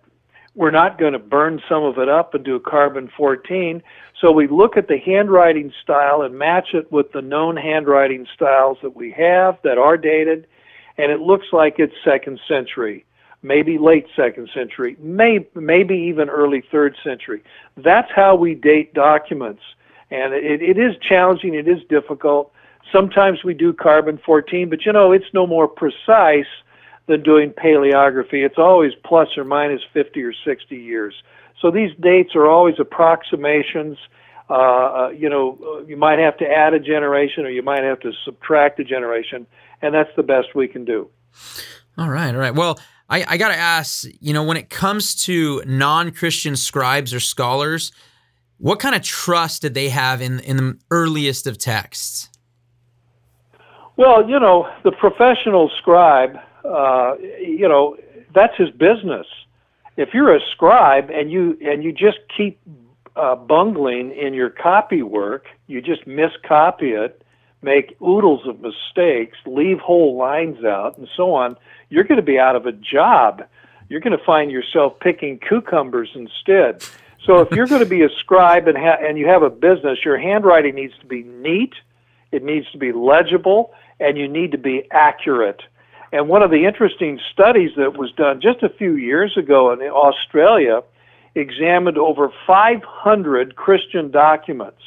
We're 0.55 0.71
not 0.71 0.97
going 0.97 1.11
to 1.11 1.19
burn 1.19 1.61
some 1.67 1.83
of 1.83 1.97
it 1.97 2.07
up 2.07 2.33
and 2.35 2.45
do 2.45 2.55
a 2.55 2.59
carbon 2.61 3.09
14. 3.17 3.83
So 4.21 4.31
we 4.31 4.47
look 4.47 4.77
at 4.77 4.87
the 4.87 4.97
handwriting 4.97 5.73
style 5.83 6.21
and 6.21 6.37
match 6.37 6.69
it 6.73 6.89
with 6.89 7.11
the 7.11 7.21
known 7.21 7.57
handwriting 7.57 8.25
styles 8.33 8.77
that 8.81 8.95
we 8.95 9.11
have 9.11 9.57
that 9.63 9.77
are 9.77 9.97
dated, 9.97 10.47
and 10.97 11.11
it 11.11 11.21
looks 11.21 11.47
like 11.51 11.75
it's 11.79 11.93
second 12.03 12.39
century, 12.47 13.05
maybe 13.41 13.77
late 13.77 14.07
second 14.15 14.49
century, 14.53 14.95
may, 14.99 15.45
maybe 15.55 15.95
even 15.95 16.29
early 16.29 16.63
third 16.71 16.95
century. 17.03 17.43
That's 17.77 18.11
how 18.15 18.35
we 18.35 18.55
date 18.55 18.93
documents. 18.93 19.61
And 20.11 20.33
it, 20.33 20.61
it 20.61 20.77
is 20.77 20.95
challenging, 21.01 21.55
it 21.55 21.67
is 21.67 21.79
difficult. 21.89 22.51
Sometimes 22.91 23.43
we 23.43 23.53
do 23.53 23.73
carbon 23.73 24.19
14, 24.23 24.69
but 24.69 24.85
you 24.85 24.93
know, 24.93 25.11
it's 25.11 25.25
no 25.33 25.47
more 25.47 25.67
precise 25.67 26.45
than 27.07 27.23
doing 27.23 27.51
paleography. 27.51 28.45
It's 28.45 28.57
always 28.57 28.93
plus 29.03 29.29
or 29.37 29.43
minus 29.43 29.81
50 29.93 30.21
or 30.23 30.33
60 30.45 30.75
years. 30.75 31.13
So 31.59 31.71
these 31.71 31.91
dates 31.99 32.35
are 32.35 32.47
always 32.47 32.75
approximations. 32.79 33.97
Uh, 34.49 34.53
uh, 34.53 35.09
you 35.09 35.29
know, 35.29 35.83
you 35.87 35.97
might 35.97 36.19
have 36.19 36.37
to 36.37 36.45
add 36.45 36.73
a 36.73 36.79
generation 36.79 37.45
or 37.45 37.49
you 37.49 37.63
might 37.63 37.83
have 37.83 37.99
to 38.01 38.11
subtract 38.25 38.79
a 38.79 38.83
generation, 38.83 39.47
and 39.83 39.93
that's 39.93 40.09
the 40.15 40.23
best 40.23 40.55
we 40.55 40.67
can 40.67 40.85
do. 40.85 41.09
All 41.97 42.09
right, 42.09 42.33
all 42.33 42.41
right. 42.41 42.55
Well, 42.55 42.79
I, 43.09 43.25
I 43.27 43.37
got 43.37 43.49
to 43.49 43.57
ask, 43.57 44.07
you 44.19 44.33
know, 44.33 44.43
when 44.43 44.57
it 44.57 44.69
comes 44.69 45.13
to 45.25 45.61
non 45.65 46.11
Christian 46.11 46.55
scribes 46.55 47.13
or 47.13 47.19
scholars, 47.19 47.91
what 48.57 48.79
kind 48.79 48.95
of 48.95 49.01
trust 49.01 49.61
did 49.61 49.73
they 49.73 49.89
have 49.89 50.21
in, 50.21 50.39
in 50.39 50.57
the 50.57 50.79
earliest 50.89 51.45
of 51.45 51.57
texts? 51.57 52.29
Well, 53.97 54.27
you 54.27 54.39
know, 54.39 54.67
the 54.83 54.91
professional 54.91 55.69
scribe, 55.77 56.37
uh, 56.65 57.15
you 57.39 57.67
know, 57.67 57.97
that's 58.33 58.55
his 58.57 58.71
business. 58.71 59.27
If 59.97 60.09
you're 60.13 60.35
a 60.35 60.39
scribe 60.51 61.11
and 61.11 61.31
you 61.31 61.55
and 61.61 61.83
you 61.83 61.91
just 61.91 62.17
keep 62.35 62.59
uh, 63.15 63.35
bungling 63.35 64.11
in 64.15 64.33
your 64.33 64.49
copy 64.49 65.03
work, 65.03 65.45
you 65.67 65.81
just 65.81 66.07
miscopy 66.07 66.93
it, 66.93 67.22
make 67.63 67.95
oodles 68.01 68.47
of 68.47 68.61
mistakes, 68.61 69.37
leave 69.45 69.79
whole 69.79 70.17
lines 70.17 70.63
out, 70.63 70.97
and 70.97 71.07
so 71.15 71.33
on, 71.33 71.55
you're 71.89 72.03
going 72.03 72.19
to 72.19 72.25
be 72.25 72.39
out 72.39 72.55
of 72.55 72.65
a 72.65 72.71
job. 72.71 73.43
You're 73.89 74.01
going 74.01 74.17
to 74.17 74.25
find 74.25 74.51
yourself 74.51 74.99
picking 74.99 75.39
cucumbers 75.39 76.09
instead. 76.15 76.83
So 77.25 77.39
if 77.39 77.51
you're 77.51 77.67
going 77.67 77.83
to 77.83 77.89
be 77.89 78.03
a 78.03 78.09
scribe 78.19 78.67
and 78.67 78.77
ha- 78.77 78.97
and 78.99 79.17
you 79.17 79.27
have 79.27 79.43
a 79.43 79.49
business, 79.49 79.99
your 80.03 80.17
handwriting 80.17 80.75
needs 80.75 80.93
to 80.99 81.05
be 81.05 81.23
neat, 81.23 81.73
it 82.31 82.43
needs 82.43 82.69
to 82.71 82.77
be 82.77 82.91
legible, 82.91 83.73
and 83.99 84.17
you 84.17 84.27
need 84.27 84.51
to 84.51 84.57
be 84.57 84.87
accurate. 84.91 85.61
And 86.11 86.27
one 86.27 86.43
of 86.43 86.51
the 86.51 86.65
interesting 86.65 87.19
studies 87.31 87.71
that 87.77 87.97
was 87.97 88.11
done 88.11 88.41
just 88.41 88.61
a 88.61 88.69
few 88.69 88.95
years 88.95 89.35
ago 89.37 89.71
in 89.71 89.81
Australia 89.81 90.81
examined 91.35 91.97
over 91.97 92.31
500 92.45 93.55
Christian 93.55 94.11
documents 94.11 94.81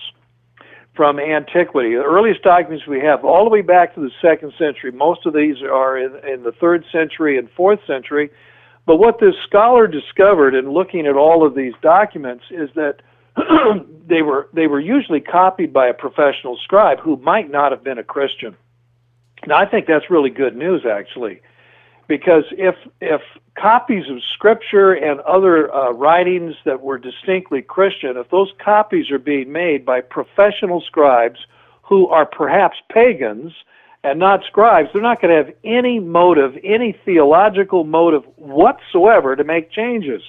from 0.97 1.21
antiquity. 1.21 1.95
The 1.95 2.03
earliest 2.03 2.43
documents 2.43 2.87
we 2.87 3.01
have, 3.01 3.25
all 3.25 3.45
the 3.45 3.51
way 3.51 3.61
back 3.61 3.95
to 3.95 4.01
the 4.01 4.11
second 4.23 4.53
century. 4.59 4.91
Most 4.91 5.27
of 5.27 5.35
these 5.35 5.57
are 5.63 5.99
in, 5.99 6.13
in 6.27 6.43
the 6.43 6.53
third 6.53 6.85
century 6.91 7.39
and 7.39 7.49
fourth 7.57 7.81
century. 7.87 8.31
But 8.87 8.97
what 8.97 9.21
this 9.21 9.35
scholar 9.47 9.87
discovered 9.87 10.55
in 10.55 10.71
looking 10.71 11.07
at 11.07 11.17
all 11.17 11.47
of 11.47 11.55
these 11.55 11.75
documents 11.83 12.45
is 12.51 12.71
that 12.75 13.01
they 14.09 14.23
were 14.23 14.49
they 14.55 14.67
were 14.67 14.81
usually 14.81 15.21
copied 15.21 15.73
by 15.73 15.89
a 15.89 15.95
professional 15.95 16.57
scribe 16.65 17.01
who 17.01 17.17
might 17.17 17.51
not 17.51 17.73
have 17.73 17.85
been 17.85 17.99
a 17.99 18.05
Christian. 18.05 18.57
Now, 19.47 19.59
I 19.59 19.67
think 19.67 19.87
that's 19.87 20.11
really 20.11 20.31
good 20.31 20.57
news, 20.57 20.87
actually, 20.91 21.43
because 22.09 22.45
if 22.53 22.75
if 23.01 23.21
copies 23.59 24.09
of 24.11 24.23
Scripture 24.35 24.93
and 24.93 25.21
other 25.21 25.73
uh, 25.75 25.93
writings 25.93 26.55
that 26.65 26.83
were 26.83 26.99
distinctly 26.99 27.63
Christian, 27.63 28.17
if 28.17 28.31
those 28.31 28.53
copies 28.63 29.11
are 29.11 29.19
being 29.19 29.51
made 29.51 29.85
by 29.85 30.01
professional 30.01 30.81
scribes 30.81 31.39
who 31.83 32.09
are 32.09 32.27
perhaps 32.27 32.77
pagans 32.93 33.53
and 34.05 34.19
not 34.19 34.45
scribes, 34.45 34.91
they're 34.93 35.03
not 35.03 35.21
going 35.21 35.31
to 35.31 35.45
have 35.45 35.55
any 35.65 35.99
motive, 35.99 36.57
any 36.63 36.93
theological 37.05 37.85
motive 37.85 38.23
whatsoever 38.37 39.35
to 39.35 39.45
make 39.45 39.71
changes. 39.71 40.23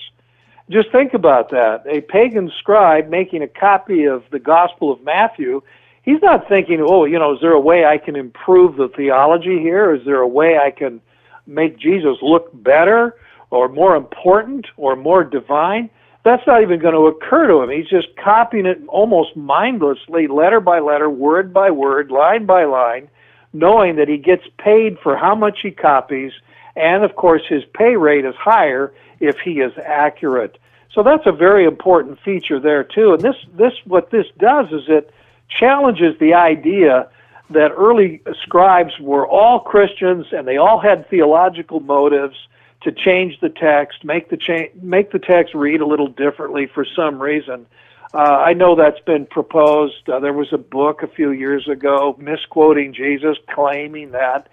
Just 0.69 0.91
think 0.91 1.13
about 1.13 1.49
that. 1.51 1.83
A 1.87 2.01
pagan 2.01 2.51
scribe 2.59 3.09
making 3.09 3.41
a 3.41 3.47
copy 3.47 4.05
of 4.05 4.23
the 4.31 4.39
Gospel 4.39 4.91
of 4.91 5.01
Matthew 5.03 5.61
he's 6.07 6.21
not 6.21 6.47
thinking, 6.47 6.81
oh, 6.81 7.03
you 7.03 7.19
know, 7.19 7.35
is 7.35 7.41
there 7.41 7.51
a 7.51 7.59
way 7.59 7.85
I 7.85 7.97
can 7.97 8.15
improve 8.15 8.77
the 8.77 8.87
theology 8.87 9.59
here? 9.59 9.93
Is 9.93 10.05
there 10.05 10.21
a 10.21 10.27
way 10.27 10.57
I 10.57 10.71
can 10.71 11.01
make 11.47 11.77
Jesus 11.77 12.17
look 12.21 12.49
better 12.53 13.15
or 13.49 13.69
more 13.69 13.95
important 13.95 14.67
or 14.77 14.95
more 14.95 15.23
divine? 15.23 15.89
That's 16.23 16.45
not 16.45 16.61
even 16.61 16.79
going 16.79 16.93
to 16.93 17.07
occur 17.07 17.47
to 17.47 17.61
him. 17.61 17.69
He's 17.69 17.87
just 17.87 18.15
copying 18.17 18.65
it 18.65 18.81
almost 18.89 19.35
mindlessly, 19.37 20.27
letter 20.27 20.59
by 20.59 20.79
letter, 20.79 21.09
word 21.09 21.53
by 21.53 21.71
word, 21.71 22.11
line 22.11 22.45
by 22.45 22.65
line, 22.65 23.09
knowing 23.53 23.95
that 23.95 24.09
he 24.09 24.17
gets 24.17 24.43
paid 24.57 24.97
for 24.99 25.15
how 25.15 25.35
much 25.35 25.59
he 25.63 25.71
copies, 25.71 26.33
and 26.75 27.03
of 27.03 27.15
course 27.15 27.43
his 27.47 27.63
pay 27.73 27.95
rate 27.95 28.25
is 28.25 28.35
higher 28.35 28.93
if 29.19 29.37
he 29.39 29.61
is 29.61 29.71
accurate. 29.83 30.57
So 30.93 31.03
that's 31.03 31.25
a 31.25 31.31
very 31.31 31.65
important 31.65 32.19
feature 32.19 32.59
there 32.59 32.83
too. 32.83 33.13
And 33.13 33.21
this 33.21 33.35
this 33.53 33.73
what 33.85 34.11
this 34.11 34.25
does 34.37 34.67
is 34.71 34.83
it 34.87 35.13
challenges 35.47 36.17
the 36.19 36.33
idea 36.33 37.07
that 37.49 37.71
early 37.71 38.21
scribes 38.43 38.93
were 38.99 39.27
all 39.27 39.59
Christians 39.59 40.27
and 40.31 40.47
they 40.47 40.57
all 40.57 40.79
had 40.79 41.09
theological 41.09 41.79
motives 41.79 42.35
to 42.81 42.91
change 42.91 43.39
the 43.39 43.49
text, 43.49 44.03
make 44.03 44.29
the 44.29 44.37
cha- 44.37 44.69
make 44.81 45.11
the 45.11 45.19
text 45.19 45.53
read 45.53 45.81
a 45.81 45.85
little 45.85 46.07
differently 46.07 46.67
for 46.67 46.85
some 46.85 47.21
reason. 47.21 47.65
Uh, 48.13 48.17
I 48.17 48.53
know 48.53 48.75
that's 48.75 48.99
been 49.01 49.25
proposed. 49.25 50.09
Uh, 50.09 50.19
there 50.19 50.33
was 50.33 50.53
a 50.53 50.57
book 50.57 51.03
a 51.03 51.07
few 51.07 51.31
years 51.31 51.67
ago 51.67 52.15
misquoting 52.19 52.93
Jesus, 52.93 53.37
claiming 53.49 54.11
that, 54.11 54.47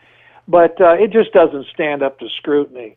but 0.48 0.80
uh, 0.80 0.94
it 0.94 1.12
just 1.12 1.32
doesn't 1.32 1.66
stand 1.72 2.02
up 2.02 2.18
to 2.20 2.28
scrutiny. 2.28 2.96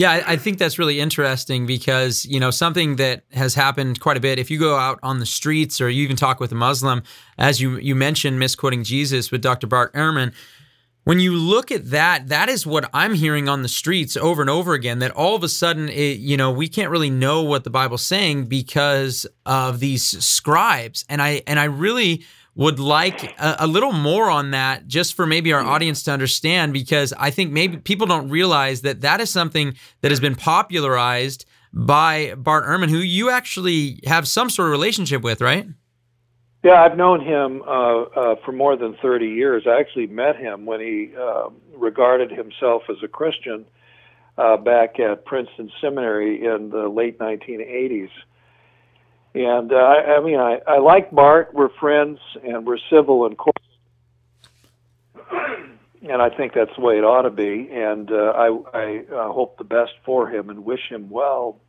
Yeah, 0.00 0.12
I, 0.12 0.32
I 0.32 0.36
think 0.36 0.56
that's 0.56 0.78
really 0.78 0.98
interesting 0.98 1.66
because, 1.66 2.24
you 2.24 2.40
know, 2.40 2.50
something 2.50 2.96
that 2.96 3.24
has 3.32 3.54
happened 3.54 4.00
quite 4.00 4.16
a 4.16 4.20
bit. 4.20 4.38
If 4.38 4.50
you 4.50 4.58
go 4.58 4.76
out 4.76 4.98
on 5.02 5.18
the 5.18 5.26
streets 5.26 5.78
or 5.78 5.90
you 5.90 6.02
even 6.04 6.16
talk 6.16 6.40
with 6.40 6.50
a 6.52 6.54
Muslim, 6.54 7.02
as 7.36 7.60
you, 7.60 7.76
you 7.76 7.94
mentioned 7.94 8.38
misquoting 8.38 8.82
Jesus 8.82 9.30
with 9.30 9.42
Dr. 9.42 9.66
Bart 9.66 9.92
Ehrman, 9.92 10.32
when 11.04 11.20
you 11.20 11.34
look 11.34 11.70
at 11.70 11.90
that, 11.90 12.28
that 12.28 12.48
is 12.48 12.66
what 12.66 12.88
I'm 12.94 13.12
hearing 13.12 13.46
on 13.46 13.60
the 13.60 13.68
streets 13.68 14.16
over 14.16 14.40
and 14.40 14.48
over 14.48 14.72
again. 14.72 15.00
That 15.00 15.10
all 15.10 15.36
of 15.36 15.42
a 15.42 15.50
sudden, 15.50 15.90
it, 15.90 16.18
you 16.18 16.38
know, 16.38 16.50
we 16.50 16.66
can't 16.66 16.90
really 16.90 17.10
know 17.10 17.42
what 17.42 17.64
the 17.64 17.70
Bible's 17.70 18.06
saying 18.06 18.46
because 18.46 19.26
of 19.44 19.80
these 19.80 20.02
scribes, 20.24 21.04
and 21.10 21.20
I 21.20 21.42
and 21.46 21.60
I 21.60 21.64
really 21.64 22.24
would 22.60 22.78
like 22.78 23.24
a, 23.40 23.56
a, 23.60 23.66
little 23.66 23.90
more 23.92 24.28
on 24.28 24.50
that 24.50 24.86
just 24.86 25.14
for 25.14 25.26
maybe 25.26 25.50
our 25.50 25.62
audience 25.62 26.02
to 26.02 26.10
understand 26.10 26.74
because 26.74 27.14
I 27.18 27.30
think 27.30 27.52
maybe 27.52 27.78
people 27.78 28.06
don't 28.06 28.28
realize 28.28 28.82
that 28.82 29.00
that 29.00 29.18
is 29.18 29.30
something 29.30 29.74
that 30.02 30.10
has 30.10 30.20
been 30.20 30.34
popularized 30.34 31.46
by 31.72 32.34
Bart 32.36 32.66
Ehrman, 32.66 32.90
who 32.90 32.98
you 32.98 33.30
actually 33.30 34.00
have 34.04 34.28
some 34.28 34.50
sort 34.50 34.66
of 34.68 34.72
relationship 34.72 35.22
with, 35.22 35.40
right? 35.40 35.68
Yeah, 36.62 36.82
I've 36.82 36.98
known 36.98 37.24
him 37.24 37.62
uh, 37.62 38.02
uh, 38.02 38.34
for 38.44 38.52
more 38.52 38.76
than 38.76 38.94
30 39.00 39.26
years. 39.26 39.62
I 39.66 39.80
actually 39.80 40.08
met 40.08 40.36
him 40.36 40.66
when 40.66 40.80
he 40.80 41.12
uh, 41.18 41.48
regarded 41.74 42.30
himself 42.30 42.82
as 42.90 42.96
a 43.02 43.08
Christian 43.08 43.64
uh, 44.36 44.58
back 44.58 45.00
at 45.00 45.24
Princeton 45.24 45.70
Seminary 45.80 46.44
in 46.44 46.68
the 46.68 46.88
late 46.88 47.18
1980s. 47.18 48.10
And 49.34 49.72
uh, 49.72 49.76
I, 49.76 50.16
I 50.16 50.20
mean, 50.24 50.38
I, 50.38 50.60
I 50.66 50.78
like 50.78 51.10
Bart. 51.10 51.50
We're 51.52 51.68
friends 51.68 52.18
and 52.42 52.66
we're 52.66 52.78
civil 52.90 53.26
and 53.26 53.36
cordial. 53.38 53.54
And 56.02 56.22
I 56.22 56.30
think 56.30 56.54
that's 56.54 56.74
the 56.76 56.82
way 56.82 56.96
it 56.96 57.04
ought 57.04 57.22
to 57.22 57.30
be. 57.30 57.68
And 57.70 58.10
uh, 58.10 58.32
I, 58.34 58.46
I 58.72 59.04
uh, 59.14 59.32
hope 59.32 59.58
the 59.58 59.64
best 59.64 59.92
for 60.04 60.28
him 60.28 60.48
and 60.50 60.64
wish 60.64 60.88
him 60.88 61.10
well. 61.10 61.60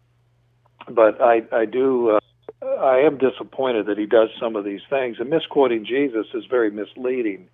But 0.90 1.22
I, 1.22 1.44
I 1.52 1.66
do, 1.66 2.12
uh, 2.12 2.66
I 2.66 3.00
am 3.00 3.18
disappointed 3.18 3.88
that 3.88 3.98
he 3.98 4.06
does 4.06 4.30
some 4.40 4.56
of 4.56 4.64
these 4.64 4.82
things. 4.90 5.18
And 5.20 5.30
misquoting 5.30 5.86
Jesus 5.86 6.28
is 6.34 6.46
very 6.46 6.72
misleading. 6.72 7.50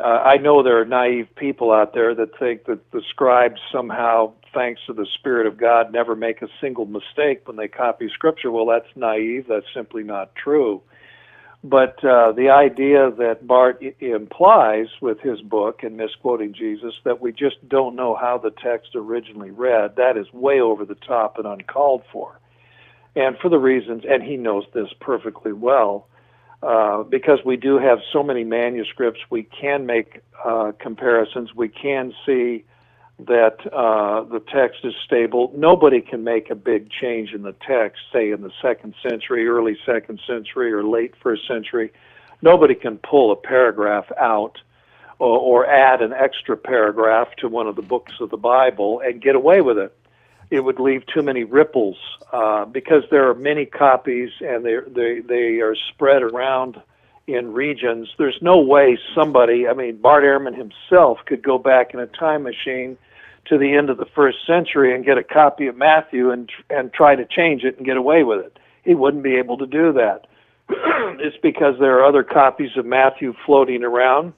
Uh, 0.00 0.22
I 0.24 0.36
know 0.36 0.62
there 0.62 0.80
are 0.80 0.84
naive 0.84 1.28
people 1.34 1.72
out 1.72 1.92
there 1.92 2.14
that 2.14 2.38
think 2.38 2.66
that 2.66 2.90
the 2.92 3.02
scribes 3.10 3.60
somehow 3.72 4.32
thanks 4.54 4.80
to 4.86 4.92
the 4.92 5.06
Spirit 5.18 5.46
of 5.46 5.58
God, 5.58 5.92
never 5.92 6.16
make 6.16 6.42
a 6.42 6.48
single 6.60 6.86
mistake 6.86 7.46
when 7.46 7.56
they 7.56 7.68
copy 7.68 8.08
Scripture. 8.08 8.50
Well, 8.50 8.66
that's 8.66 8.88
naive. 8.96 9.46
That's 9.48 9.66
simply 9.74 10.02
not 10.02 10.34
true. 10.34 10.82
But 11.64 12.02
uh, 12.04 12.32
the 12.32 12.50
idea 12.50 13.10
that 13.18 13.46
Bart 13.46 13.82
I- 13.82 13.94
implies 14.04 14.86
with 15.00 15.20
his 15.20 15.40
book 15.40 15.82
and 15.82 15.96
misquoting 15.96 16.52
Jesus 16.52 16.94
that 17.04 17.20
we 17.20 17.32
just 17.32 17.56
don't 17.68 17.96
know 17.96 18.14
how 18.14 18.38
the 18.38 18.50
text 18.50 18.90
originally 18.94 19.50
read, 19.50 19.96
that 19.96 20.16
is 20.16 20.32
way 20.32 20.60
over 20.60 20.84
the 20.84 20.94
top 20.94 21.36
and 21.38 21.46
uncalled 21.46 22.04
for. 22.12 22.38
And 23.16 23.36
for 23.38 23.48
the 23.48 23.58
reasons, 23.58 24.04
and 24.08 24.22
he 24.22 24.36
knows 24.36 24.64
this 24.72 24.88
perfectly 25.00 25.52
well, 25.52 26.06
uh, 26.62 27.02
because 27.04 27.38
we 27.44 27.56
do 27.56 27.78
have 27.78 28.00
so 28.12 28.22
many 28.22 28.44
manuscripts, 28.44 29.20
we 29.30 29.44
can 29.44 29.86
make 29.86 30.20
uh, 30.44 30.72
comparisons. 30.78 31.54
We 31.54 31.68
can 31.68 32.12
see 32.26 32.64
that 33.20 33.58
uh, 33.72 34.22
the 34.24 34.40
text 34.40 34.80
is 34.84 34.94
stable. 35.04 35.52
Nobody 35.56 36.00
can 36.00 36.22
make 36.22 36.50
a 36.50 36.54
big 36.54 36.90
change 36.90 37.32
in 37.32 37.42
the 37.42 37.54
text, 37.66 38.02
say 38.12 38.30
in 38.30 38.42
the 38.42 38.52
second 38.62 38.94
century, 39.02 39.46
early 39.46 39.76
second 39.84 40.20
century, 40.26 40.72
or 40.72 40.84
late 40.84 41.14
first 41.20 41.46
century. 41.46 41.92
Nobody 42.42 42.74
can 42.74 42.98
pull 42.98 43.32
a 43.32 43.36
paragraph 43.36 44.06
out 44.18 44.58
or, 45.18 45.38
or 45.38 45.66
add 45.66 46.00
an 46.00 46.12
extra 46.12 46.56
paragraph 46.56 47.28
to 47.38 47.48
one 47.48 47.66
of 47.66 47.76
the 47.76 47.82
books 47.82 48.14
of 48.20 48.30
the 48.30 48.36
Bible 48.36 49.00
and 49.04 49.20
get 49.20 49.34
away 49.34 49.60
with 49.60 49.78
it. 49.78 49.96
It 50.50 50.60
would 50.60 50.80
leave 50.80 51.02
too 51.06 51.22
many 51.22 51.44
ripples 51.44 51.96
uh, 52.32 52.64
because 52.64 53.04
there 53.10 53.28
are 53.28 53.34
many 53.34 53.66
copies 53.66 54.30
and 54.40 54.64
they 54.64 54.76
they 54.86 55.20
they 55.20 55.60
are 55.60 55.74
spread 55.92 56.22
around 56.22 56.80
in 57.26 57.52
regions. 57.52 58.08
There's 58.18 58.38
no 58.40 58.58
way 58.58 58.98
somebody, 59.14 59.68
I 59.68 59.74
mean, 59.74 59.98
Bart 59.98 60.24
Ehrman 60.24 60.56
himself 60.56 61.18
could 61.26 61.42
go 61.42 61.58
back 61.58 61.92
in 61.92 62.00
a 62.00 62.06
time 62.06 62.42
machine 62.42 62.96
to 63.44 63.58
the 63.58 63.74
end 63.74 63.90
of 63.90 63.98
the 63.98 64.06
first 64.14 64.38
century 64.46 64.94
and 64.94 65.04
get 65.04 65.18
a 65.18 65.22
copy 65.22 65.66
of 65.66 65.76
Matthew 65.76 66.30
and 66.30 66.50
and 66.70 66.92
try 66.92 67.14
to 67.14 67.24
change 67.24 67.64
it 67.64 67.76
and 67.76 67.86
get 67.86 67.96
away 67.96 68.22
with 68.24 68.40
it. 68.40 68.58
He 68.84 68.94
wouldn't 68.94 69.22
be 69.22 69.36
able 69.36 69.58
to 69.58 69.66
do 69.66 69.92
that. 69.92 70.26
it's 70.68 71.36
because 71.42 71.74
there 71.78 71.98
are 71.98 72.04
other 72.04 72.22
copies 72.22 72.76
of 72.76 72.86
Matthew 72.86 73.34
floating 73.44 73.82
around 73.82 74.32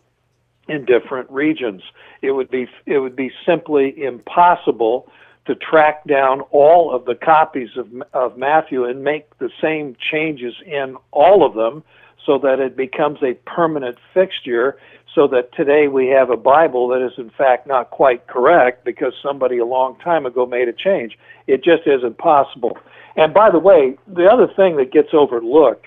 in 0.68 0.84
different 0.84 1.30
regions. 1.30 1.82
It 2.22 2.32
would 2.32 2.50
be 2.50 2.68
it 2.86 2.98
would 2.98 3.16
be 3.16 3.32
simply 3.46 4.02
impossible 4.02 5.08
to 5.50 5.56
track 5.56 6.04
down 6.04 6.42
all 6.52 6.94
of 6.94 7.04
the 7.06 7.16
copies 7.16 7.70
of 7.76 7.88
of 8.12 8.38
Matthew 8.38 8.84
and 8.84 9.02
make 9.02 9.36
the 9.38 9.50
same 9.60 9.96
changes 10.12 10.54
in 10.64 10.96
all 11.10 11.44
of 11.44 11.54
them 11.54 11.82
so 12.24 12.38
that 12.38 12.60
it 12.60 12.76
becomes 12.76 13.18
a 13.20 13.34
permanent 13.50 13.98
fixture 14.14 14.78
so 15.12 15.26
that 15.26 15.52
today 15.52 15.88
we 15.88 16.06
have 16.06 16.30
a 16.30 16.36
Bible 16.36 16.86
that 16.88 17.04
is 17.04 17.18
in 17.18 17.30
fact 17.30 17.66
not 17.66 17.90
quite 17.90 18.28
correct 18.28 18.84
because 18.84 19.12
somebody 19.20 19.58
a 19.58 19.64
long 19.64 19.98
time 19.98 20.24
ago 20.24 20.46
made 20.46 20.68
a 20.68 20.72
change. 20.72 21.18
It 21.48 21.64
just 21.64 21.82
isn't 21.84 22.16
possible. 22.18 22.78
And 23.16 23.34
by 23.34 23.50
the 23.50 23.58
way, 23.58 23.96
the 24.06 24.26
other 24.26 24.46
thing 24.54 24.76
that 24.76 24.92
gets 24.92 25.08
overlooked 25.12 25.86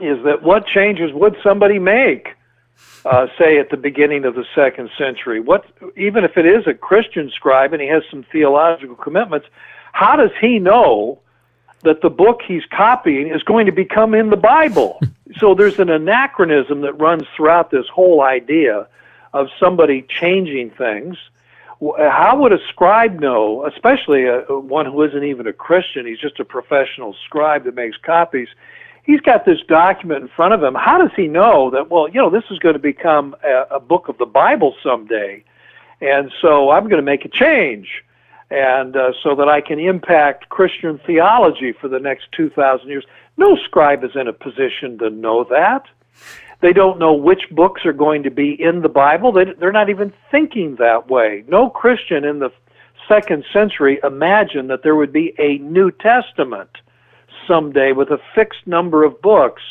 is 0.00 0.22
that 0.24 0.42
what 0.42 0.66
changes 0.68 1.10
would 1.12 1.34
somebody 1.42 1.80
make? 1.80 2.28
Uh, 3.04 3.28
say 3.38 3.58
at 3.58 3.70
the 3.70 3.76
beginning 3.76 4.24
of 4.24 4.34
the 4.34 4.44
second 4.52 4.90
century. 4.98 5.38
What, 5.38 5.64
even 5.96 6.24
if 6.24 6.36
it 6.36 6.44
is 6.44 6.66
a 6.66 6.74
Christian 6.74 7.30
scribe 7.30 7.72
and 7.72 7.80
he 7.80 7.86
has 7.86 8.02
some 8.10 8.24
theological 8.32 8.96
commitments, 8.96 9.46
how 9.92 10.16
does 10.16 10.32
he 10.40 10.58
know 10.58 11.20
that 11.84 12.02
the 12.02 12.10
book 12.10 12.40
he's 12.44 12.64
copying 12.66 13.28
is 13.28 13.44
going 13.44 13.66
to 13.66 13.72
become 13.72 14.12
in 14.12 14.30
the 14.30 14.36
Bible? 14.36 15.00
so 15.38 15.54
there's 15.54 15.78
an 15.78 15.88
anachronism 15.88 16.80
that 16.80 16.94
runs 16.94 17.22
throughout 17.36 17.70
this 17.70 17.86
whole 17.86 18.22
idea 18.22 18.88
of 19.32 19.48
somebody 19.60 20.02
changing 20.08 20.70
things. 20.70 21.16
How 21.80 22.38
would 22.40 22.52
a 22.52 22.58
scribe 22.70 23.20
know, 23.20 23.66
especially 23.66 24.24
a, 24.26 24.40
one 24.48 24.86
who 24.86 25.02
isn't 25.02 25.24
even 25.24 25.46
a 25.46 25.52
Christian? 25.52 26.06
He's 26.06 26.18
just 26.18 26.40
a 26.40 26.44
professional 26.44 27.14
scribe 27.24 27.64
that 27.64 27.74
makes 27.74 27.98
copies 27.98 28.48
he's 29.06 29.20
got 29.20 29.44
this 29.44 29.60
document 29.68 30.22
in 30.22 30.28
front 30.28 30.52
of 30.52 30.62
him. 30.62 30.74
How 30.74 30.98
does 30.98 31.12
he 31.16 31.28
know 31.28 31.70
that, 31.70 31.88
well, 31.90 32.08
you 32.08 32.20
know, 32.20 32.28
this 32.28 32.44
is 32.50 32.58
going 32.58 32.74
to 32.74 32.80
become 32.80 33.34
a, 33.42 33.76
a 33.76 33.80
book 33.80 34.08
of 34.08 34.18
the 34.18 34.26
Bible 34.26 34.74
someday? 34.82 35.44
And 36.00 36.30
so 36.42 36.70
I'm 36.70 36.84
going 36.84 36.96
to 36.96 37.02
make 37.02 37.24
a 37.24 37.28
change. 37.28 38.02
And 38.50 38.96
uh, 38.96 39.12
so 39.22 39.34
that 39.36 39.48
I 39.48 39.60
can 39.60 39.80
impact 39.80 40.50
Christian 40.50 41.00
theology 41.06 41.72
for 41.72 41.88
the 41.88 41.98
next 41.98 42.30
2,000 42.32 42.88
years. 42.88 43.04
No 43.36 43.56
scribe 43.56 44.04
is 44.04 44.14
in 44.14 44.28
a 44.28 44.32
position 44.32 44.98
to 44.98 45.10
know 45.10 45.44
that. 45.44 45.86
They 46.60 46.72
don't 46.72 46.98
know 46.98 47.12
which 47.12 47.50
books 47.50 47.84
are 47.84 47.92
going 47.92 48.22
to 48.22 48.30
be 48.30 48.50
in 48.60 48.82
the 48.82 48.88
Bible. 48.88 49.32
They, 49.32 49.44
they're 49.58 49.72
not 49.72 49.90
even 49.90 50.12
thinking 50.30 50.76
that 50.76 51.08
way. 51.10 51.44
No 51.48 51.68
Christian 51.68 52.24
in 52.24 52.38
the 52.38 52.50
second 53.08 53.44
century 53.52 53.98
imagined 54.02 54.70
that 54.70 54.82
there 54.82 54.96
would 54.96 55.12
be 55.12 55.34
a 55.38 55.58
New 55.58 55.90
Testament 55.90 56.70
someday 57.46 57.92
with 57.92 58.10
a 58.10 58.20
fixed 58.34 58.66
number 58.66 59.04
of 59.04 59.20
books. 59.22 59.62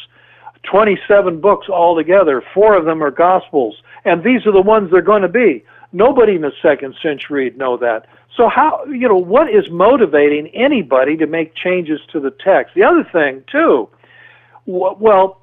27 0.64 1.42
books 1.42 1.70
altogether. 1.70 2.44
Four 2.54 2.76
of 2.76 2.86
them 2.86 3.04
are 3.04 3.12
Gospels. 3.12 3.82
And 4.04 4.24
these 4.24 4.46
are 4.46 4.52
the 4.52 4.62
ones 4.62 4.92
they're 4.92 5.02
going 5.02 5.22
to 5.22 5.28
be. 5.28 5.64
Nobody 5.94 6.36
in 6.36 6.42
the 6.42 6.52
second 6.62 6.96
century 7.02 7.46
would 7.46 7.58
know 7.58 7.78
that. 7.78 8.08
So, 8.36 8.50
how, 8.50 8.84
you 8.86 9.08
know, 9.08 9.16
what 9.16 9.50
is 9.50 9.70
motivating 9.70 10.48
anybody 10.48 11.16
to 11.18 11.26
make 11.26 11.56
changes 11.56 12.02
to 12.12 12.20
the 12.20 12.32
text? 12.32 12.76
The 12.76 12.84
other 12.84 13.04
thing, 13.04 13.44
too, 13.50 13.88
well, 14.66 15.42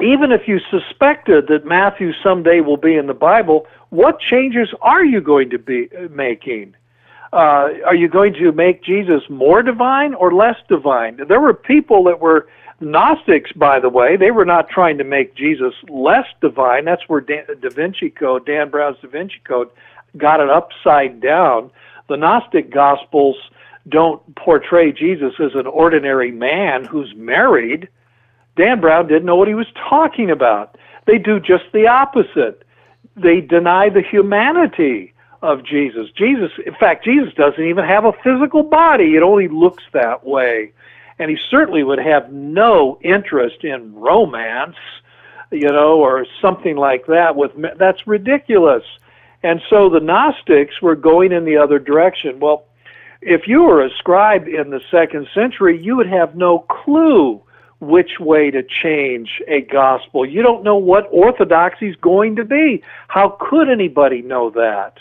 even 0.00 0.32
if 0.32 0.46
you 0.46 0.60
suspected 0.70 1.46
that 1.48 1.64
Matthew 1.64 2.12
someday 2.22 2.60
will 2.60 2.76
be 2.76 2.96
in 2.96 3.06
the 3.06 3.14
Bible, 3.14 3.66
what 3.90 4.20
changes 4.20 4.68
are 4.82 5.04
you 5.04 5.20
going 5.20 5.50
to 5.50 5.58
be 5.58 5.88
uh, 5.96 6.08
making? 6.10 6.74
Uh, 7.32 7.68
are 7.86 7.94
you 7.94 8.08
going 8.08 8.34
to 8.34 8.52
make 8.52 8.82
Jesus 8.82 9.22
more 9.30 9.62
divine 9.62 10.14
or 10.14 10.34
less 10.34 10.56
divine? 10.68 11.18
There 11.28 11.40
were 11.40 11.54
people 11.54 12.04
that 12.04 12.20
were 12.20 12.48
Gnostics, 12.80 13.52
by 13.52 13.78
the 13.78 13.88
way. 13.88 14.16
They 14.16 14.32
were 14.32 14.44
not 14.44 14.68
trying 14.68 14.98
to 14.98 15.04
make 15.04 15.34
Jesus 15.34 15.72
less 15.88 16.26
divine. 16.40 16.84
That's 16.84 17.08
where 17.08 17.20
Dan, 17.20 17.44
Da 17.60 17.70
Vinci 17.70 18.10
Code, 18.10 18.44
Dan 18.44 18.70
Brown's 18.70 18.98
Da 19.00 19.08
Vinci 19.08 19.40
Code, 19.44 19.70
got 20.16 20.40
it 20.40 20.50
upside 20.50 21.20
down. 21.20 21.70
The 22.08 22.16
Gnostic 22.16 22.70
Gospels 22.70 23.36
don't 23.88 24.20
portray 24.34 24.92
Jesus 24.92 25.34
as 25.38 25.54
an 25.54 25.66
ordinary 25.66 26.32
man 26.32 26.84
who's 26.84 27.14
married. 27.16 27.88
Dan 28.56 28.80
Brown 28.80 29.06
didn't 29.06 29.24
know 29.24 29.36
what 29.36 29.48
he 29.48 29.54
was 29.54 29.72
talking 29.88 30.30
about. 30.30 30.76
They 31.06 31.18
do 31.18 31.40
just 31.40 31.64
the 31.72 31.86
opposite. 31.86 32.64
They 33.16 33.40
deny 33.40 33.88
the 33.88 34.02
humanity 34.02 35.12
of 35.42 35.64
Jesus. 35.64 36.08
Jesus, 36.16 36.52
in 36.64 36.74
fact, 36.74 37.04
Jesus 37.04 37.34
doesn't 37.34 37.64
even 37.64 37.84
have 37.84 38.04
a 38.04 38.12
physical 38.24 38.62
body. 38.62 39.16
It 39.16 39.22
only 39.22 39.48
looks 39.48 39.82
that 39.92 40.24
way. 40.24 40.72
And 41.18 41.30
he 41.30 41.36
certainly 41.50 41.82
would 41.82 41.98
have 41.98 42.32
no 42.32 42.98
interest 43.02 43.64
in 43.64 43.94
romance, 43.94 44.76
you 45.50 45.68
know, 45.68 46.00
or 46.00 46.24
something 46.40 46.76
like 46.76 47.06
that 47.06 47.36
with 47.36 47.52
that's 47.76 48.06
ridiculous. 48.06 48.84
And 49.42 49.60
so 49.68 49.90
the 49.90 50.00
Gnostics 50.00 50.80
were 50.80 50.96
going 50.96 51.32
in 51.32 51.44
the 51.44 51.56
other 51.56 51.78
direction. 51.78 52.38
Well, 52.38 52.64
if 53.20 53.46
you 53.46 53.62
were 53.62 53.84
a 53.84 53.90
scribe 53.98 54.46
in 54.48 54.70
the 54.70 54.80
second 54.90 55.28
century, 55.34 55.80
you 55.80 55.96
would 55.96 56.08
have 56.08 56.34
no 56.34 56.60
clue 56.60 57.42
which 57.80 58.20
way 58.20 58.50
to 58.50 58.62
change 58.62 59.42
a 59.48 59.60
gospel. 59.60 60.24
You 60.24 60.42
don't 60.42 60.62
know 60.62 60.76
what 60.76 61.08
orthodoxy 61.10 61.88
is 61.88 61.96
going 61.96 62.36
to 62.36 62.44
be. 62.44 62.82
How 63.08 63.36
could 63.40 63.68
anybody 63.68 64.22
know 64.22 64.50
that? 64.50 64.98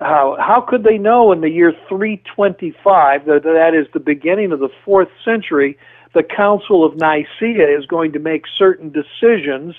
How, 0.00 0.36
how 0.38 0.60
could 0.60 0.84
they 0.84 0.98
know 0.98 1.32
in 1.32 1.40
the 1.40 1.48
year 1.48 1.72
325, 1.88 3.24
that, 3.24 3.42
that 3.44 3.74
is 3.74 3.86
the 3.94 4.00
beginning 4.00 4.52
of 4.52 4.60
the 4.60 4.68
fourth 4.84 5.08
century, 5.24 5.78
the 6.14 6.22
Council 6.22 6.84
of 6.84 6.96
Nicaea 6.96 7.78
is 7.78 7.86
going 7.86 8.12
to 8.12 8.18
make 8.18 8.44
certain 8.58 8.90
decisions 8.90 9.74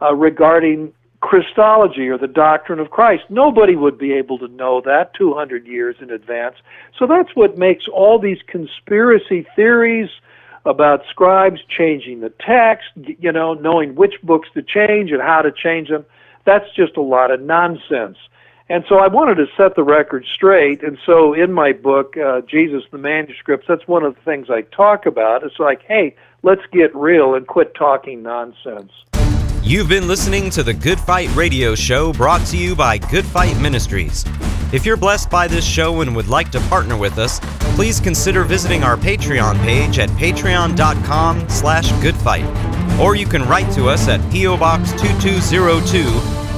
uh, 0.00 0.14
regarding 0.14 0.92
Christology 1.20 2.08
or 2.08 2.16
the 2.16 2.28
doctrine 2.28 2.78
of 2.78 2.90
Christ? 2.90 3.24
Nobody 3.28 3.76
would 3.76 3.98
be 3.98 4.12
able 4.12 4.38
to 4.38 4.48
know 4.48 4.80
that 4.86 5.12
200 5.14 5.66
years 5.66 5.96
in 6.00 6.10
advance. 6.10 6.56
So 6.98 7.06
that's 7.06 7.34
what 7.34 7.58
makes 7.58 7.84
all 7.92 8.18
these 8.18 8.38
conspiracy 8.46 9.46
theories 9.54 10.08
about 10.64 11.02
scribes 11.10 11.60
changing 11.76 12.20
the 12.20 12.32
text, 12.40 12.88
you 12.96 13.32
know, 13.32 13.54
knowing 13.54 13.94
which 13.94 14.14
books 14.22 14.48
to 14.54 14.62
change 14.62 15.10
and 15.10 15.20
how 15.20 15.42
to 15.42 15.52
change 15.52 15.88
them. 15.88 16.04
That's 16.44 16.66
just 16.74 16.96
a 16.96 17.02
lot 17.02 17.30
of 17.30 17.40
nonsense. 17.40 18.16
And 18.70 18.84
so 18.88 18.96
I 18.96 19.08
wanted 19.08 19.36
to 19.36 19.46
set 19.56 19.76
the 19.76 19.82
record 19.82 20.26
straight. 20.34 20.82
And 20.82 20.98
so 21.06 21.32
in 21.32 21.52
my 21.52 21.72
book, 21.72 22.16
uh, 22.16 22.42
Jesus 22.42 22.82
the 22.90 22.98
Manuscripts, 22.98 23.66
that's 23.66 23.88
one 23.88 24.02
of 24.02 24.14
the 24.14 24.20
things 24.22 24.48
I 24.50 24.62
talk 24.62 25.06
about. 25.06 25.42
It's 25.42 25.58
like, 25.58 25.82
hey, 25.82 26.14
let's 26.42 26.60
get 26.70 26.94
real 26.94 27.34
and 27.34 27.46
quit 27.46 27.74
talking 27.74 28.22
nonsense. 28.22 28.92
You've 29.62 29.88
been 29.88 30.06
listening 30.06 30.50
to 30.50 30.62
the 30.62 30.74
Good 30.74 31.00
Fight 31.00 31.34
Radio 31.34 31.74
Show 31.74 32.12
brought 32.12 32.46
to 32.48 32.56
you 32.58 32.76
by 32.76 32.98
Good 32.98 33.24
Fight 33.24 33.58
Ministries. 33.58 34.24
If 34.70 34.84
you're 34.84 34.98
blessed 34.98 35.30
by 35.30 35.48
this 35.48 35.64
show 35.64 36.02
and 36.02 36.14
would 36.14 36.28
like 36.28 36.50
to 36.50 36.60
partner 36.68 36.96
with 36.96 37.18
us, 37.18 37.40
please 37.74 38.00
consider 38.00 38.44
visiting 38.44 38.82
our 38.82 38.96
Patreon 38.96 39.58
page 39.62 39.98
at 39.98 40.10
patreon.com 40.10 41.48
slash 41.48 41.90
goodfight. 42.02 42.44
Or 43.00 43.14
you 43.14 43.26
can 43.26 43.48
write 43.48 43.72
to 43.74 43.88
us 43.88 44.08
at 44.08 44.20
P.O. 44.30 44.58
Box 44.58 44.92
2202 44.92 46.47